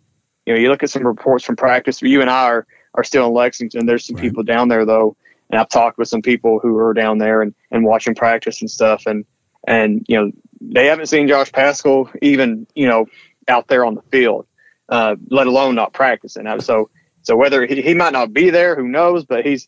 [0.45, 2.01] you know, you look at some reports from practice.
[2.01, 3.85] You and I are, are still in Lexington.
[3.85, 4.23] There's some right.
[4.23, 5.15] people down there though,
[5.49, 8.69] and I've talked with some people who are down there and, and watching practice and
[8.69, 9.25] stuff, and
[9.67, 13.07] and you know they haven't seen Josh Paschal even you know
[13.47, 14.45] out there on the field,
[14.89, 16.45] uh, let alone not practicing.
[16.61, 16.89] So
[17.23, 19.25] so whether he, he might not be there, who knows?
[19.25, 19.67] But he's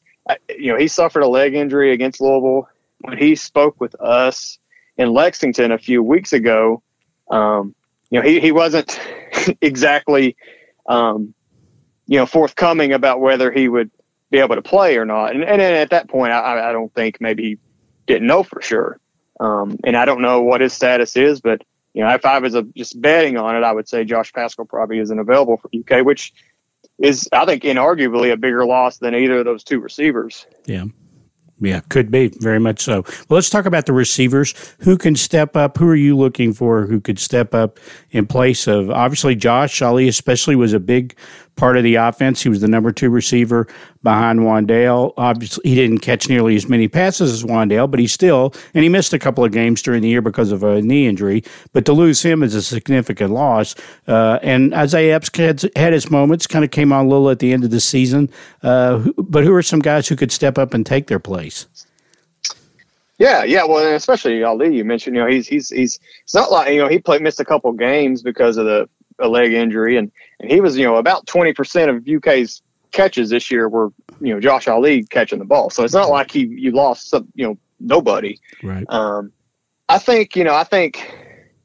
[0.50, 4.60] you know he suffered a leg injury against Louisville when he spoke with us
[4.98, 6.82] in Lexington a few weeks ago,
[7.30, 7.76] um,
[8.10, 9.00] you know, he, he wasn't
[9.62, 10.36] exactly,
[10.88, 11.34] um,
[12.08, 13.92] you know, forthcoming about whether he would
[14.32, 15.36] be able to play or not.
[15.36, 17.58] And, and at that point, I, I don't think maybe he
[18.06, 19.00] didn't know for sure.
[19.40, 21.62] Um, and I don't know what his status is, but
[21.94, 24.66] you know, if I was a, just betting on it, I would say Josh Paschal
[24.66, 26.34] probably isn't available for UK, which
[27.00, 30.46] is, I think, inarguably a bigger loss than either of those two receivers.
[30.66, 30.86] Yeah.
[31.60, 33.02] Yeah, could be very much so.
[33.02, 34.54] Well, let's talk about the receivers.
[34.82, 35.78] Who can step up?
[35.78, 36.86] Who are you looking for?
[36.86, 37.80] Who could step up
[38.12, 41.16] in place of obviously Josh Ali, especially was a big
[41.58, 42.42] part of the offense.
[42.42, 43.68] He was the number two receiver
[44.04, 45.14] behind Wan'Dale.
[45.18, 48.90] Obviously, he didn't catch nearly as many passes as Wan'Dale, but he still, and he
[48.90, 51.44] missed a couple of games during the year because of a knee injury.
[51.74, 53.76] But to lose him is a significant loss.
[54.08, 57.40] Uh, and Isaiah Epps had, had his moments, kind of came on a little at
[57.40, 58.30] the end of the season.
[58.64, 61.68] Uh, but who are some guys who could step up and take their place?
[63.18, 63.64] Yeah, yeah.
[63.64, 66.80] Well, and especially Ali, you mentioned, you know, he's he's he's it's not like you
[66.80, 68.88] know he played missed a couple games because of the
[69.20, 73.30] a leg injury, and and he was you know about twenty percent of UK's catches
[73.30, 75.70] this year were you know Josh Ali catching the ball.
[75.70, 78.40] So it's not like he you lost some you know nobody.
[78.64, 78.86] Right.
[78.90, 79.32] Um,
[79.90, 81.14] I think you know I think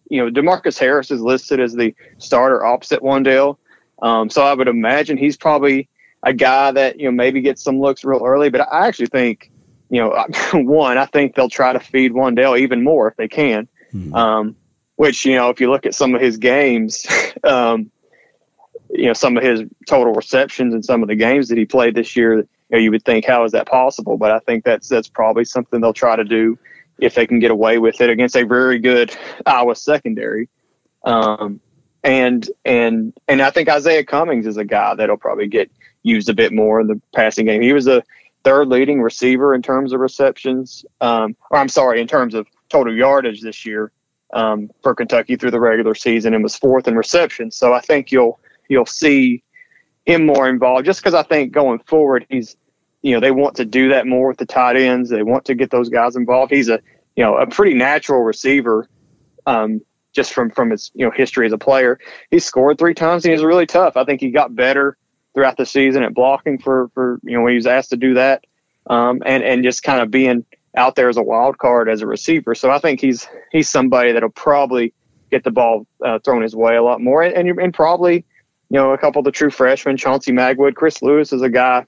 [0.09, 3.57] you know Demarcus Harris is listed as the starter opposite Wan'Dale.
[4.01, 5.89] Um, so I would imagine he's probably
[6.23, 8.51] a guy that you know maybe gets some looks real early.
[8.51, 9.51] But I actually think
[9.93, 13.69] you know, one, I think they'll try to feed Wan'Dale even more if they can.
[13.93, 14.15] Mm-hmm.
[14.15, 14.57] Um,
[14.97, 17.07] which, you know, if you look at some of his games,
[17.45, 17.91] um,
[18.91, 21.95] you know, some of his total receptions and some of the games that he played
[21.95, 24.17] this year, you, know, you would think, how is that possible?
[24.19, 26.59] But I think that's that's probably something they'll try to do
[26.99, 30.49] if they can get away with it against a very good Iowa secondary.
[31.05, 31.61] Um,
[32.05, 35.71] and and and I think Izayah Cummings is a guy that'll probably get
[36.03, 37.63] used a bit more in the passing game.
[37.63, 38.03] He was a
[38.45, 42.95] third leading receiver in terms of receptions, um, or I'm sorry, in terms of total
[42.95, 43.93] yardage this year
[44.33, 47.57] um, for Kentucky through the regular season, and was fourth in receptions.
[47.57, 49.43] So I think you'll you'll see
[50.07, 52.57] him more involved, just because I think going forward he's
[53.03, 55.11] you know they want to do that more with the tight ends.
[55.11, 56.53] They want to get those guys involved.
[56.53, 56.81] He's a
[57.17, 58.89] you know a pretty natural receiver.
[59.47, 59.81] Um,
[60.13, 61.99] just from from his you know history as a player,
[62.31, 63.97] he scored three times and he's really tough.
[63.97, 64.97] I think he got better
[65.35, 68.15] throughout the season at blocking for for you know when he was asked to do
[68.15, 68.45] that,
[68.89, 70.45] um, and and just kind of being
[70.77, 72.55] out there as a wild card as a receiver.
[72.55, 74.95] So I think he's he's somebody that'll probably
[75.31, 78.25] get the ball uh, thrown his way a lot more, and and, and probably you
[78.79, 81.87] know a couple of the true freshmen, Chauncey Magwood, Chris Lewis is a guy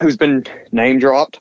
[0.00, 1.40] who's been name dropped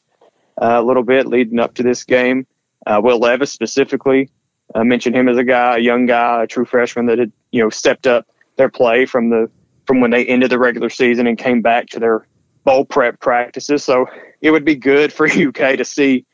[0.62, 2.48] uh, a little bit leading up to this game.
[2.86, 4.30] Uh, Will Levis specifically
[4.74, 7.62] uh, mentioned him as a guy, a young guy, a true freshman that had you
[7.62, 9.50] know stepped up their play from the
[9.86, 12.26] from when they ended the regular season and came back to their
[12.64, 13.84] bowl prep practices.
[13.84, 14.06] So
[14.40, 16.26] it would be good for UK to see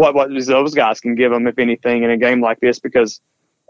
[0.00, 3.20] what what those guys can give them, if anything, in a game like this, because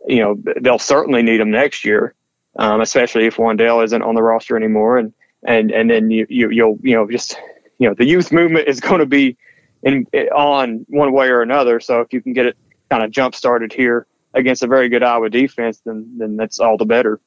[0.07, 2.15] you know they'll certainly need them next year,
[2.57, 5.13] um, especially if Wan'Dale isn't on the roster anymore, and
[5.43, 7.37] and and then you, you you'll you know just
[7.81, 9.37] you know the youth movement is going to be
[9.83, 11.81] in on one way or another.
[11.81, 12.57] So if you can get it
[12.89, 16.77] kind of jump started here against a very good Iowa defense, then then that's all
[16.77, 17.21] the better.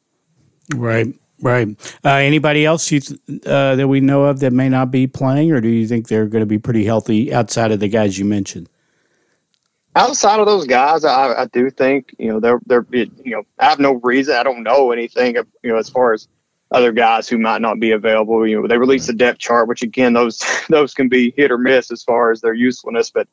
[0.73, 1.13] Right.
[1.41, 1.67] Right.
[2.05, 5.51] Uh, anybody else you th- uh, that we know of that may not be playing,
[5.51, 8.23] or do you think they're going to be pretty healthy outside of the guys you
[8.23, 8.69] mentioned?
[9.95, 13.69] Outside of those guys, I, I do think you know they're they're you know I
[13.69, 16.27] have no reason I don't know anything you know as far as
[16.71, 18.47] other guys who might not be available.
[18.47, 21.58] You know they released the depth chart, which again those those can be hit or
[21.58, 23.27] miss as far as their usefulness, but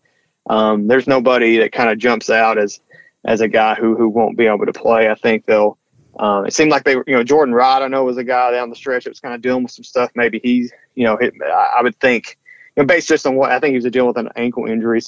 [0.49, 2.81] um, there's nobody that kind of jumps out as
[3.25, 5.09] as a guy who who won't be able to play.
[5.09, 5.79] I think they'll
[6.18, 8.51] um, it seemed like they were, you know, Jordan Wright, I know, was a guy
[8.51, 10.11] down the stretch that was kind of dealing with some stuff.
[10.14, 12.37] Maybe he's, you know, hit, I, I would think,
[12.77, 15.01] you know, based just on what I think he was dealing with an ankle injury.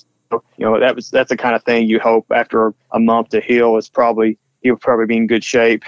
[0.57, 3.40] You know, that was that's the kind of thing you hope after a month to
[3.40, 5.85] heal is probably he'll probably be in good shape.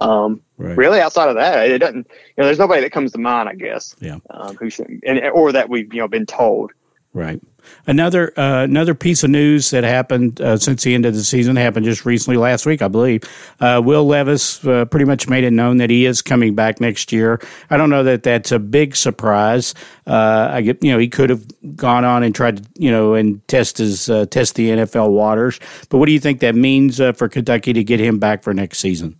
[0.00, 0.76] Um, right.
[0.76, 2.06] Really, outside of that, it doesn't.
[2.06, 3.96] You know, there's nobody that comes to mind, I guess.
[4.00, 4.18] Yeah.
[4.30, 6.72] Um, who should, and or that we've you know been told.
[7.18, 7.40] Right.
[7.88, 11.56] Another uh, another piece of news that happened uh, since the end of the season
[11.56, 13.24] happened just recently last week, I believe.
[13.58, 17.10] Uh, Will Levis uh, pretty much made it known that he is coming back next
[17.10, 17.40] year.
[17.70, 19.74] I don't know that that's a big surprise.
[20.06, 23.14] Uh, I get you know he could have gone on and tried to you know
[23.14, 25.58] and test his uh, test the NFL waters.
[25.88, 28.78] But what do you think that means for Kentucky to get him back for next
[28.78, 29.18] season?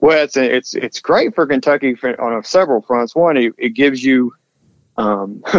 [0.00, 3.14] Well, it's it's it's great for Kentucky on several fronts.
[3.14, 4.34] One, it, it gives you.
[4.96, 5.44] Um,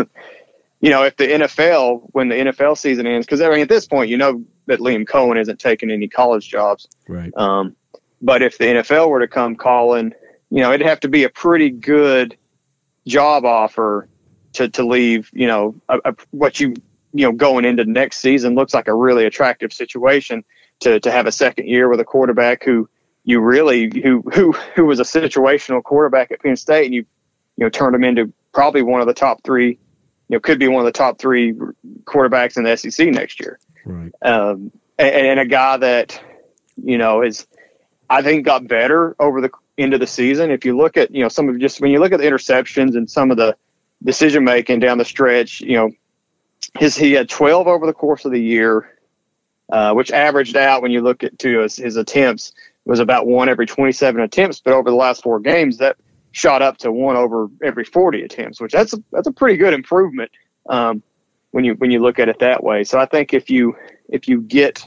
[0.86, 3.88] you know, if the NFL, when the NFL season ends, because I mean, at this
[3.88, 6.88] point, you know that Liam Coen isn't taking any college jobs.
[7.08, 7.36] Right.
[7.36, 7.76] Um,
[8.22, 10.14] but if the NFL were to come calling,
[10.52, 12.38] you know, it'd have to be a pretty good
[13.08, 14.08] job offer
[14.54, 16.76] to, to leave, you know, a, a, what you,
[17.14, 20.46] you know, going into next season looks like a really attractive situation
[20.82, 22.88] to, to have a second year with a quarterback who
[23.24, 27.08] you really, who, who, who was a situational quarterback at Penn State and you,
[27.58, 29.80] you know, turned him into probably one of the top three
[30.28, 31.54] you know, could be one of the top three
[32.04, 33.60] quarterbacks in the SEC next year.
[33.86, 34.12] Right.
[34.22, 36.22] Um, and, and, a guy that,
[36.78, 37.46] you know, is,
[38.10, 40.52] I think got better over the end of the season.
[40.52, 42.96] If you look at, you know, some of just when you look at the interceptions
[42.96, 43.56] and some of the
[44.04, 45.92] decision making down the stretch, you know,
[46.78, 48.90] his, he had 12 over the course of the year,
[49.72, 52.54] uh, which averaged out when you look at to his, his attempts
[52.86, 54.60] was about one every 27 attempts.
[54.62, 55.98] But over the last four games, that
[56.36, 59.74] shot up to one over every 40 attempts, which that's a, that's a pretty good
[59.74, 60.30] improvement
[60.68, 61.02] um,
[61.52, 62.84] when you when you look at it that way.
[62.84, 63.78] So I think if you
[64.10, 64.86] if you get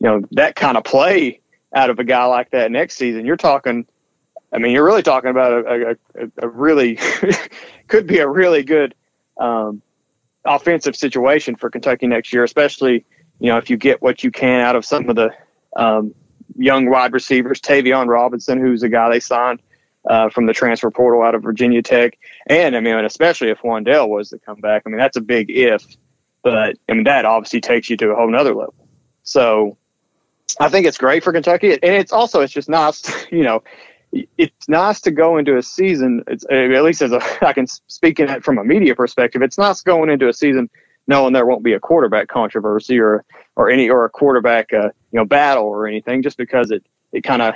[0.00, 1.40] you know that kind of play
[1.74, 3.86] out of a guy like that next season, you're talking.
[4.54, 6.98] I mean, you're really talking about a, a, a really
[7.86, 8.94] could be a really good
[9.38, 9.80] um,
[10.44, 13.06] offensive situation for Kentucky next year, especially
[13.38, 15.30] you know if you get what you can out of some of the
[15.76, 16.12] um,
[16.56, 19.62] young wide receivers, Tayvion Robinson, who's a guy they signed
[20.08, 24.08] uh, from the transfer portal out of Virginia Tech, and I mean, especially if Wan'Dale
[24.08, 25.84] was to come back, I mean that's a big if,
[26.42, 28.74] but I mean that obviously takes you to a whole nother level.
[29.22, 29.76] So
[30.60, 33.62] I think it's great for Kentucky, and it's also it's just nice, you know,
[34.36, 36.22] it's nice to go into a season.
[36.26, 39.42] It's at least as a I can speak in it from a media perspective.
[39.42, 40.68] It's nice going into a season
[41.06, 43.24] knowing there won't be a quarterback controversy or
[43.56, 47.22] or any or a quarterback uh, you know battle or anything, just because it it
[47.22, 47.54] kind of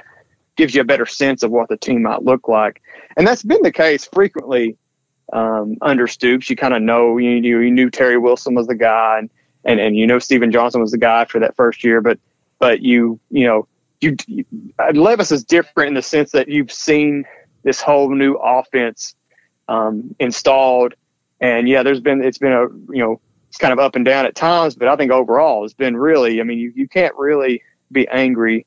[0.57, 2.83] gives you a better sense of what the team might look like,
[3.17, 4.77] and that's been the case frequently
[5.33, 6.51] um, under Stoops.
[6.51, 9.31] You kind of know you, you knew Terry Wilson was the guy, and,
[9.65, 12.19] and and you know Stephen Johnson was the guy after that first year, but
[12.59, 13.67] but you you know
[14.01, 14.45] you, you
[14.93, 17.25] Levis is different in the sense that you've seen
[17.63, 19.15] this whole new offense
[19.69, 20.95] um, installed,
[21.41, 24.27] and yeah, there's been it's been a you know it's kind of up and down
[24.27, 26.41] at times, but I think overall it's been really.
[26.41, 28.67] I mean, you you can't really be angry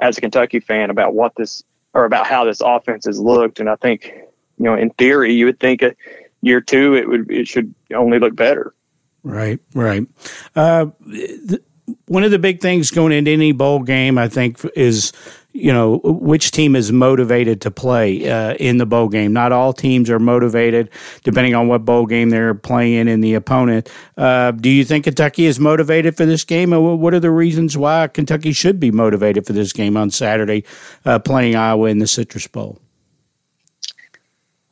[0.00, 3.70] as a Kentucky fan about what this or about how this offense has looked, and
[3.70, 4.12] I think
[4.58, 5.94] you know in theory you would think a
[6.42, 8.74] year two it would it should only look better.
[9.22, 10.06] Right, right.
[10.54, 11.62] Uh, th-
[12.06, 15.12] one of the big things going into any bowl game, I think, is
[15.54, 19.32] you know which team is motivated to play uh, in the bowl game.
[19.32, 20.90] Not all teams are motivated,
[21.22, 23.88] depending on what bowl game they're playing and the opponent.
[24.18, 27.76] Uh, do you think Kentucky is motivated for this game, or what are the reasons
[27.76, 30.64] why Kentucky should be motivated for this game on Saturday,
[31.04, 32.80] uh, playing Iowa in the Citrus Bowl?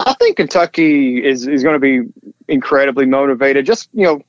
[0.00, 2.12] I think Kentucky is is going to be
[2.48, 3.66] incredibly motivated.
[3.66, 4.20] Just you know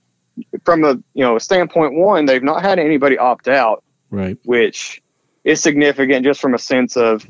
[0.63, 4.37] from a you know standpoint one, they've not had anybody opt out, right?
[4.43, 5.02] Which
[5.43, 7.25] is significant just from a sense of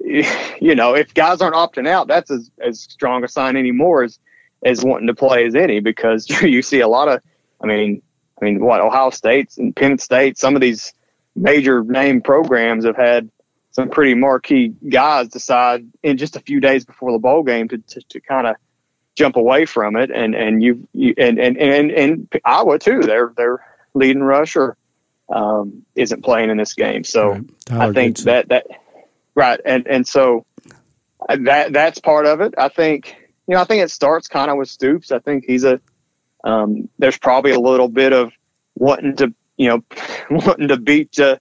[0.00, 4.18] you know if guys aren't opting out, that's as, as strong a sign anymore as
[4.64, 7.22] as wanting to play as any because you see a lot of,
[7.60, 8.02] I mean,
[8.40, 10.92] I mean what Ohio State's and Penn State, some of these
[11.36, 13.30] major name programs have had
[13.72, 17.78] some pretty marquee guys decide in just a few days before the bowl game to,
[17.78, 18.56] to, to kind of
[19.14, 20.10] jump away from it.
[20.10, 23.00] And and you, you and, and and and Iowa too.
[23.00, 23.64] Their their
[23.94, 24.76] leading rusher
[25.30, 27.44] um, isn't playing in this game, so right.
[27.70, 28.66] I think that that
[29.34, 29.60] right.
[29.64, 30.44] And and so
[31.28, 32.54] that that's part of it.
[32.58, 33.16] I think
[33.46, 35.12] you know I think it starts kind of with Stoops.
[35.12, 35.80] I think he's a
[36.44, 38.32] um, there's probably a little bit of
[38.74, 39.84] wanting to you know
[40.30, 41.18] wanting to beat.
[41.18, 41.36] Uh,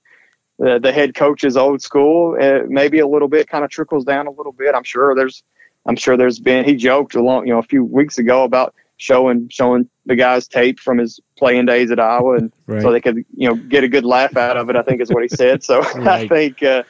[0.60, 4.28] the, the head coach's old school, uh, maybe a little bit kind of trickles down
[4.28, 4.76] a little bit.
[4.76, 5.42] I'm sure there's
[5.86, 9.48] I'm sure there's been he joked along you know a few weeks ago about showing
[9.50, 12.82] showing the guys tape from his playing days at Iowa, and right.
[12.82, 14.76] so they could you know get a good laugh out of it.
[14.76, 15.64] I think is what he said.
[15.64, 16.08] So right.
[16.08, 16.84] I think uh,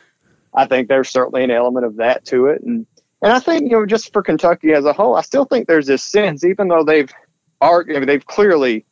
[0.54, 2.86] I think there's certainly an element of that to it, and
[3.22, 5.88] and I think you know just for Kentucky as a whole, I still think there's
[5.88, 7.12] this sense, even though they've
[7.62, 8.86] are I mean, they've clearly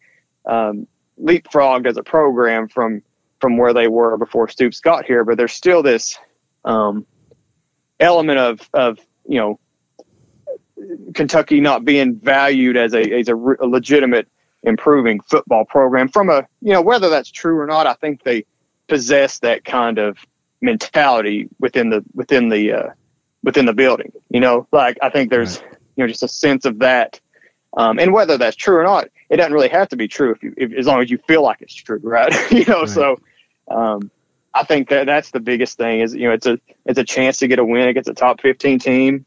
[0.46, 0.88] um,
[1.22, 3.02] leapfrogged as a program from
[3.40, 6.18] from where they were before Stoops got here, but there's still this
[6.66, 7.06] um,
[8.00, 9.60] element of of you know
[11.14, 14.28] Kentucky not being valued as a as a, re- a, legitimate
[14.64, 18.46] improving football program from a you know whether that's true or not I think they
[18.88, 20.18] possess that kind of
[20.62, 22.90] mentality within the within the uh,
[23.44, 25.72] within the building you know like I think there's right.
[25.96, 27.20] you know just a sense of that
[27.76, 30.44] um, and whether that's true or not it doesn't really have to be true if
[30.44, 32.90] you if, as long as you feel like it's true right you know right.
[32.90, 33.20] so
[33.70, 34.10] um,
[34.54, 37.38] I think that that's the biggest thing is you know it's a it's a chance
[37.38, 39.26] to get a win against a top 15 team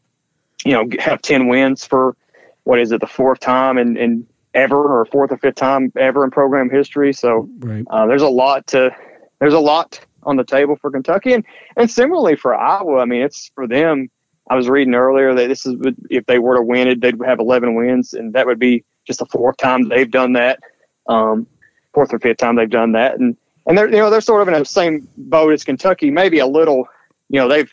[0.64, 2.16] you know, have 10 wins for
[2.64, 6.25] what is it, the fourth time and, and ever or fourth or fifth time ever
[6.25, 7.12] in program history.
[7.12, 7.85] So right.
[7.90, 8.94] uh, there's a lot to,
[9.38, 11.44] there's a lot on the table for Kentucky and,
[11.77, 13.01] and similarly for Iowa.
[13.01, 14.11] I mean, it's for them.
[14.48, 15.77] I was reading earlier that this is,
[16.11, 19.21] if they were to win it, they'd have 11 wins and that would be just
[19.21, 20.61] the fourth time they've done that.
[21.06, 21.46] Um,
[21.94, 23.19] fourth or fifth time they've done that.
[23.19, 23.37] And,
[23.67, 26.46] and they're, you know, they're sort of in the same boat as Kentucky, maybe a
[26.46, 26.88] little,
[27.29, 27.73] you know, they've,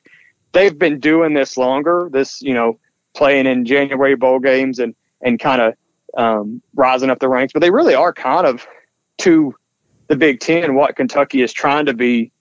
[0.57, 2.09] they've been doing this longer.
[2.11, 2.79] This, you know,
[3.15, 5.73] playing in January bowl games and and kind of
[6.17, 8.65] um, rising up the ranks, but they really are kind of
[9.19, 9.53] to
[10.07, 12.31] the Big Ten what Kentucky is trying to be,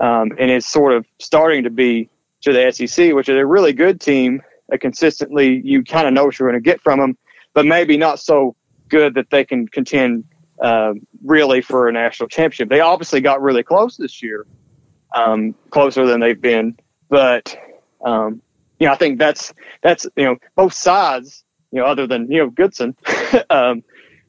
[0.00, 2.08] um, and is sort of starting to be
[2.42, 4.42] to the SEC, which is a really good team.
[4.68, 7.16] That consistently, you kind of know what you're going to get from them,
[7.54, 8.56] but maybe not so
[8.88, 10.24] good that they can contend
[10.60, 12.68] uh, really for a national championship.
[12.68, 14.44] They obviously got really close this year,
[15.14, 16.76] um, closer than they've been
[17.08, 17.56] but
[18.06, 18.40] um,
[18.78, 19.52] you know, I think that's
[19.82, 22.96] that's you know both sides, you know, other than you know Goodson,
[23.50, 23.82] um,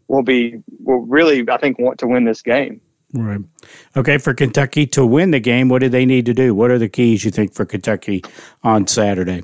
[0.07, 2.81] will be will really I think want to win this game.
[3.13, 3.39] Right.
[3.95, 6.53] Okay, for Kentucky to win the game, what do they need to do?
[6.53, 8.23] What are the keys you think for Kentucky
[8.63, 9.43] on Saturday?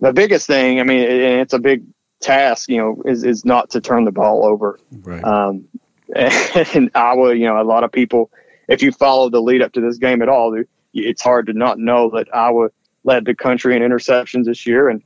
[0.00, 1.84] The biggest thing, I mean, it's a big
[2.20, 4.78] task, you know, is is not to turn the ball over.
[5.02, 5.24] Right.
[5.24, 5.64] Um,
[6.14, 8.30] and Iowa, you know, a lot of people,
[8.68, 10.54] if you follow the lead up to this game at all,
[10.94, 12.68] it's hard to not know that Iowa
[13.02, 15.02] led the country in interceptions this year, and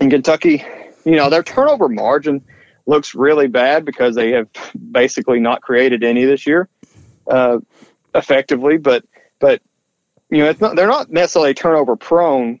[0.00, 0.64] in Kentucky,
[1.04, 2.42] you know, their turnover margin
[2.86, 4.48] looks really bad because they have
[4.90, 6.68] basically not created any this year
[7.28, 7.58] uh,
[8.14, 8.78] effectively.
[8.78, 9.04] But
[9.38, 9.62] but
[10.30, 12.60] you know it's not, they're not necessarily turnover prone,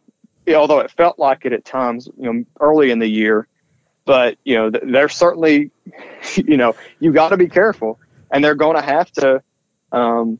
[0.54, 2.08] although it felt like it at times.
[2.18, 3.48] You know, early in the year,
[4.04, 5.70] but you know they're certainly
[6.34, 7.98] you know you got to be careful,
[8.30, 9.42] and they're going to have to.
[9.90, 10.38] Um,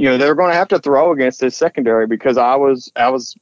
[0.00, 3.36] you know they're going to have to throw against this secondary because Iowa's I was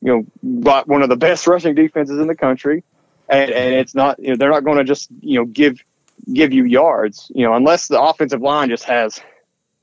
[0.00, 2.84] you know one of the best rushing defenses in the country.
[3.28, 5.82] And, and it's not you know they're not going to just you know give
[6.32, 9.20] give you yards you know unless the offensive line just has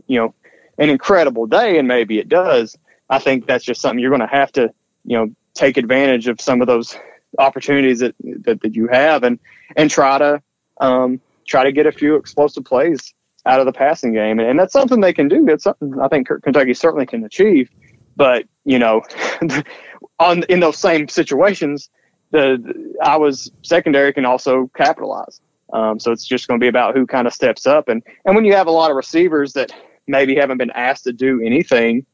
[0.08, 0.34] you know
[0.78, 2.78] an incredible day and maybe it does
[3.10, 4.72] i think that's just something you're going to have to
[5.04, 6.96] you know take advantage of some of those
[7.38, 9.40] opportunities that that, that you have and
[9.76, 10.42] and try to
[10.80, 13.14] um, try to get a few explosive plays
[13.46, 16.08] out of the passing game and, and that's something they can do that's something i
[16.08, 17.70] think kentucky certainly can achieve
[18.16, 19.02] but you know
[20.20, 21.90] on in those same situations
[22.32, 25.40] the Iowa's secondary can also capitalize.
[25.74, 27.88] Um, so it's just going to be about who kind of steps up.
[27.88, 29.72] And and when you have a lot of receivers that
[30.08, 32.06] maybe haven't been asked to do anything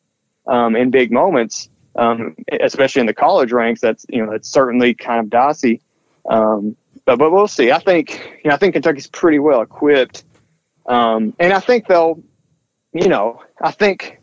[0.47, 4.93] um, in big moments, um, especially in the college ranks, that's you know that's certainly
[4.93, 5.81] kind of dicey.
[6.29, 6.75] Um,
[7.05, 7.71] but but we'll see.
[7.71, 10.23] I think you know I think Kentucky's pretty well equipped,
[10.87, 12.21] um, and I think they'll,
[12.93, 14.19] you know, I think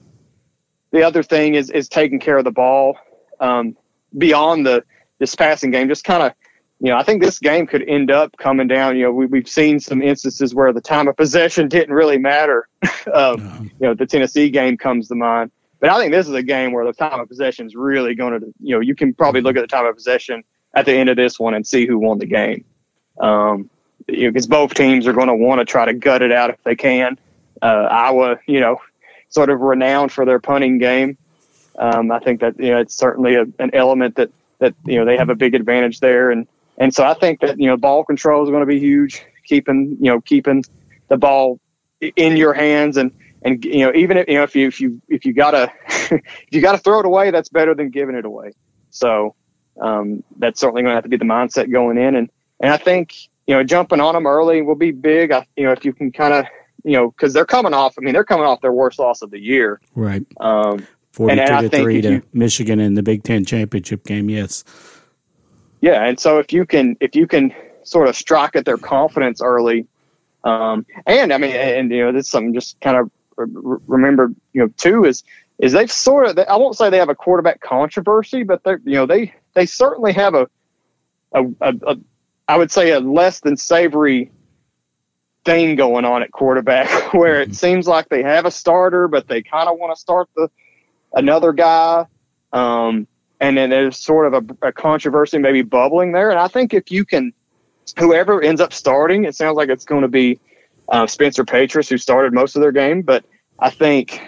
[0.91, 2.97] the other thing is is taking care of the ball
[3.41, 3.77] um,
[4.17, 4.85] beyond the
[5.19, 6.33] this passing game just kind of
[6.81, 8.97] you know, I think this game could end up coming down.
[8.97, 12.69] You know, we, we've seen some instances where the time of possession didn't really matter.
[13.15, 13.63] um, no.
[13.63, 15.51] You know, the Tennessee game comes to mind.
[15.81, 18.39] But I think this is a game where the time of possession is really going
[18.41, 20.43] to, you know, you can probably look at the time of possession
[20.75, 22.65] at the end of this one and see who won the game.
[23.21, 23.71] Um,
[24.09, 26.51] you know, because both teams are going to want to try to gut it out
[26.51, 27.19] if they can.
[27.63, 28.81] Uh, Iowa, you know,
[29.29, 31.17] sort of renowned for their punting game.
[31.79, 35.05] Um, I think that you know it's certainly a, an element that that you know
[35.05, 36.47] they have a big advantage there, and
[36.79, 39.25] and so I think that you know ball control is going to be huge.
[39.45, 40.65] Keeping you know keeping
[41.09, 41.61] the ball
[42.01, 45.03] in your hands and and you know even if you know if you if you
[45.09, 48.53] if you gotta if you gotta throw it away, that's better than giving it away.
[48.91, 49.35] So
[49.81, 52.31] um, that's certainly going to have to be the mindset going in, and
[52.61, 53.15] and I think
[53.47, 55.33] you know jumping on them early will be big.
[55.33, 56.47] I, you know if you can kind of
[56.85, 57.95] you know because they're coming off.
[57.99, 59.81] I mean they're coming off their worst loss of the year.
[59.95, 60.25] Right.
[60.41, 64.65] Um, 42 and, to 3 to you, Michigan in the Big 10 championship game, yes.
[65.81, 69.41] Yeah, and so if you can if you can sort of strike at their confidence
[69.43, 69.87] early
[70.45, 74.63] um, and I mean and you know this is something just kind of remember, you
[74.63, 75.25] know, too is
[75.59, 78.95] is they've sort of I won't say they have a quarterback controversy, but they're you
[78.95, 80.49] know they they certainly have a
[81.33, 81.97] a, a, a
[82.47, 84.31] I would say a less than savory
[85.45, 87.55] thing going on at quarterback where it mm-hmm.
[87.55, 90.49] seems like they have a starter, but they kind of want to start the
[91.13, 92.07] another guy.
[92.53, 93.07] Um,
[93.41, 96.31] and then there's sort of a, a, controversy maybe bubbling there.
[96.31, 97.33] And I think if you can,
[97.99, 100.39] whoever ends up starting, it sounds like it's going to be
[100.89, 103.03] uh, Spencer Petras who started most of their game.
[103.03, 103.25] But
[103.59, 104.21] I think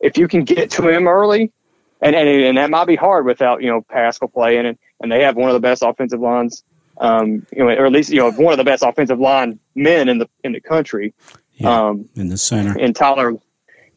[0.00, 1.52] if you can get to him early,
[2.00, 5.22] and, and, and that might be hard without, you know, Paschal playing, and, and they
[5.24, 6.62] have one of the best offensive lines,
[6.98, 10.08] um, you know, or at least, you know, one of the best offensive line men
[10.08, 11.14] in the, in the country.
[11.54, 12.78] Yeah, um, in the center.
[12.78, 13.34] And Tyler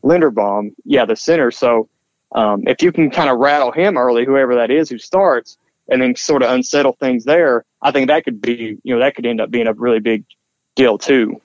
[0.04, 1.52] Linderbaum, yeah, the center.
[1.52, 1.90] So
[2.32, 6.02] um, if you can kind of rattle him early, whoever that is who starts, and
[6.02, 9.26] then sort of unsettle things there, I think that could be, you know, that could
[9.26, 10.24] end up being a really big
[10.76, 11.42] deal too.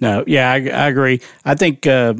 [0.00, 1.20] No, yeah, I, I agree.
[1.44, 2.14] I think uh,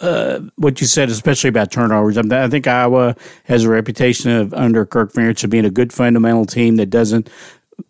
[0.00, 4.86] uh, what you said, especially about turnovers, I think Iowa has a reputation of under
[4.86, 7.28] Kirk Ferentz of being a good fundamental team that doesn't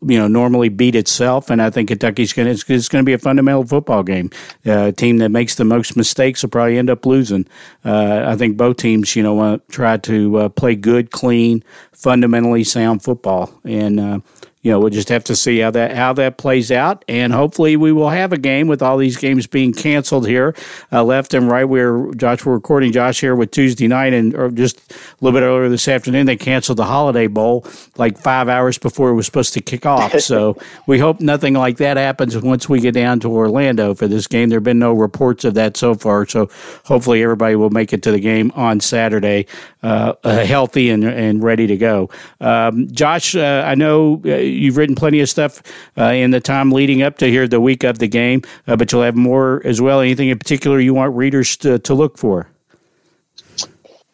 [0.03, 3.12] you know normally beat itself, and I think Kentucky's going to it's, going to be
[3.12, 4.30] a fundamental football game.
[4.66, 7.47] Uh, a team that makes the most mistakes will probably end up losing.
[7.84, 11.64] Uh, I think both teams, you know, want to try to uh, play good, clean,
[11.93, 14.20] fundamentally sound football, and uh,
[14.63, 17.77] you know, we'll just have to see how that how that plays out, and hopefully
[17.77, 20.55] we will have a game with all these games being canceled here,
[20.93, 21.65] uh, left and right.
[21.65, 25.45] We're Josh, we're recording Josh here with Tuesday night, and or just a little bit
[25.45, 29.55] earlier this afternoon they canceled the Holiday Bowl like five hours before it was supposed
[29.55, 30.19] to kick off.
[30.21, 30.57] so
[30.87, 34.49] we hope nothing like that happens once we get down to Orlando for this game.
[34.49, 36.51] There have been no reports of that so far, so
[36.85, 39.47] hopefully everybody will make it to the game on Saturday,
[39.85, 42.11] uh, uh, healthy and and ready to go.
[42.41, 45.63] Um, Josh, uh, I know uh, you've written plenty of stuff
[45.97, 48.93] uh, in the time leading up to here, the week of the game, uh, but
[48.93, 50.01] you'll have more as well.
[50.01, 52.49] Anything in particular you want readers to, to look for?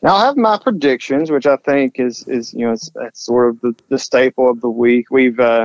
[0.03, 3.49] Now I have my predictions, which I think is is you know it's, it's sort
[3.49, 5.11] of the, the staple of the week.
[5.11, 5.65] We've uh,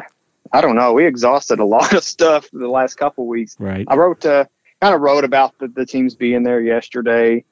[0.54, 3.58] I don't know we exhausted a lot of stuff the last couple weeks.
[3.60, 3.86] Right.
[3.90, 4.46] I wrote uh,
[4.82, 7.44] kind of wrote about the, the teams being there yesterday.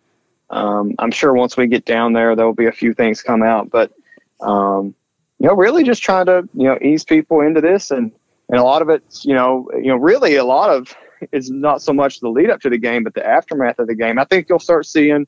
[0.50, 3.44] Um, I'm sure once we get down there, there will be a few things come
[3.44, 3.92] out, but
[4.40, 4.96] um,
[5.40, 7.92] you know, really just trying to, you know, ease people into this.
[7.92, 8.12] And,
[8.50, 10.96] and a lot of it's, you know, you know, really a lot of
[11.32, 13.96] is not so much the lead up to the game, but the aftermath of the
[13.96, 14.20] game.
[14.20, 15.28] I think you'll start seeing,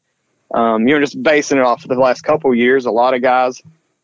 [0.53, 3.14] um, you know, just basing it off of the last couple of years, a lot
[3.14, 3.62] of guys,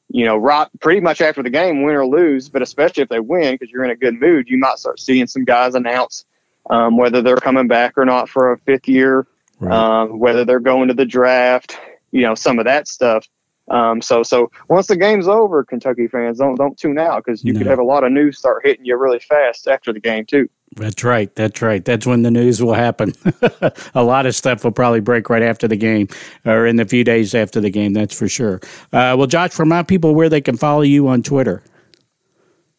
[0.10, 3.20] you know, right pretty much after the game, win or lose, but especially if they
[3.20, 6.26] win because you're in a good mood, you might start seeing some guys announce
[6.70, 9.28] um, whether they're coming back or not for a fifth year,
[9.60, 9.72] right.
[9.72, 11.78] um, whether they're going to the draft,
[12.12, 13.28] you know, some of that stuff.
[13.70, 17.54] Um, so so once the game's over, Kentucky fans don't don't tune out because you
[17.54, 17.60] no.
[17.60, 20.48] could have a lot of news start hitting you really fast after the game too.
[20.76, 21.34] That's right.
[21.36, 21.84] That's right.
[21.84, 23.14] That's when the news will happen.
[23.96, 26.10] a lot of stuff will probably break right after the game
[26.44, 27.94] or in the few days after the game.
[27.94, 28.60] That's for sure.
[28.92, 31.64] Uh, well, Josh, remind people where they can follow you on Twitter.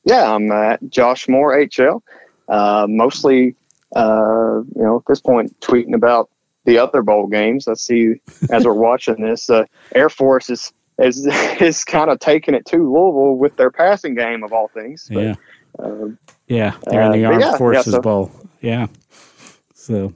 [0.05, 2.01] Yeah, I'm at Josh Moore HL.
[2.49, 3.57] Uh, mostly,
[3.97, 6.31] uh, you know, at this point, tweeting about
[6.67, 7.67] the other bowl games.
[7.67, 9.49] Let's see as we're watching this.
[9.49, 9.65] Uh,
[9.95, 11.27] Air Force is is
[11.61, 15.09] is kind of taking it to Louisville with their passing game of all things.
[15.11, 15.35] But, yeah,
[15.79, 18.31] um, yeah, they're in the uh, Armed yeah, Forces yeah, so, Bowl.
[18.61, 18.87] Yeah,
[19.75, 20.13] so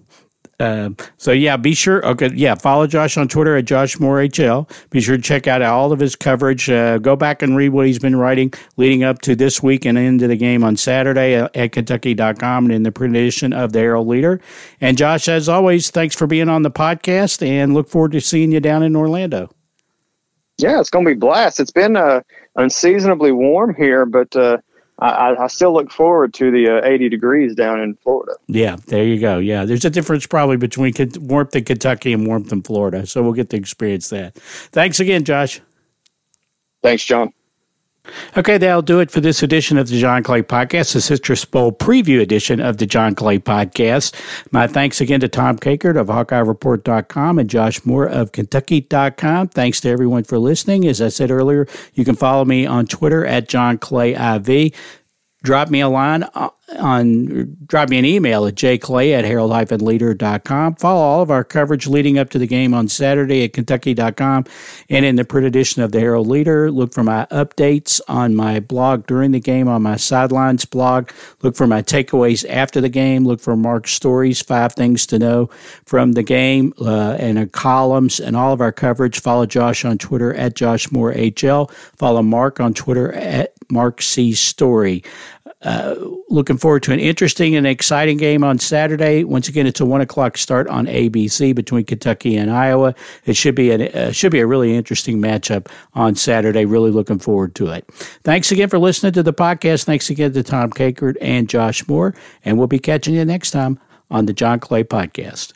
[0.60, 2.04] uh, so yeah, be sure.
[2.06, 4.70] Okay, yeah, follow Josh on Twitter at Josh Moore HL.
[4.90, 6.68] Be sure to check out all of his coverage.
[6.68, 9.96] Uh, go back and read what he's been writing leading up to this week and
[9.96, 14.06] into the game on Saturday at, Kentucky.com and in the print edition of the Herald
[14.06, 14.40] Leader.
[14.80, 18.52] And Josh, as always, thanks for being on the podcast, and look forward to seeing
[18.52, 19.50] you down in Orlando.
[20.58, 21.58] Yeah, it's going to be blast.
[21.58, 22.20] It's been uh,
[22.56, 24.58] unseasonably warm here, but uh,
[25.00, 28.34] I, I still look forward to the uh, 80 degrees down in Florida.
[28.48, 29.38] Yeah, there you go.
[29.38, 33.06] Yeah, there's a difference probably between warmth in Kentucky and warmth in Florida.
[33.06, 34.34] So we'll get to experience that.
[34.34, 35.60] Thanks again, Josh.
[36.82, 37.32] Thanks, John.
[38.36, 41.72] Okay, that'll do it for this edition of the John Clay Podcast, the Citrus Bowl
[41.72, 44.14] preview edition of the John Clay Podcast.
[44.52, 49.48] My thanks again to Tom Kakert of HawkeyeReport.com and Josh Moore of Kentucky.com.
[49.48, 50.86] Thanks to everyone for listening.
[50.86, 54.72] As I said earlier, you can follow me on Twitter at John Clay IV
[55.42, 61.00] drop me a line uh, on drop me an email at jclay at herald-leader.com follow
[61.00, 64.44] all of our coverage leading up to the game on saturday at kentucky.com
[64.88, 66.70] and in the print edition of the herald leader.
[66.70, 71.10] Look for my updates on my blog during the game on my sidelines blog.
[71.42, 73.24] Look for my takeaways after the game.
[73.24, 75.50] Look for mark's stories five things to know
[75.84, 79.20] from the game uh, and columns and all of our coverage.
[79.20, 84.32] Follow josh on twitter at josh moore hl follow mark on twitter at mark c
[84.32, 85.02] story
[85.62, 85.94] uh,
[86.28, 89.24] looking forward to an interesting and exciting game on Saturday.
[89.24, 92.94] Once again, it's a one o'clock start on ABC between Kentucky and Iowa.
[93.26, 96.64] It should be a uh, should be a really interesting matchup on Saturday.
[96.64, 97.86] Really looking forward to it.
[98.24, 99.84] Thanks again for listening to the podcast.
[99.84, 103.78] Thanks again to Tom Kakert and Josh Moore, and we'll be catching you next time
[104.10, 105.52] on the John Clay Podcast.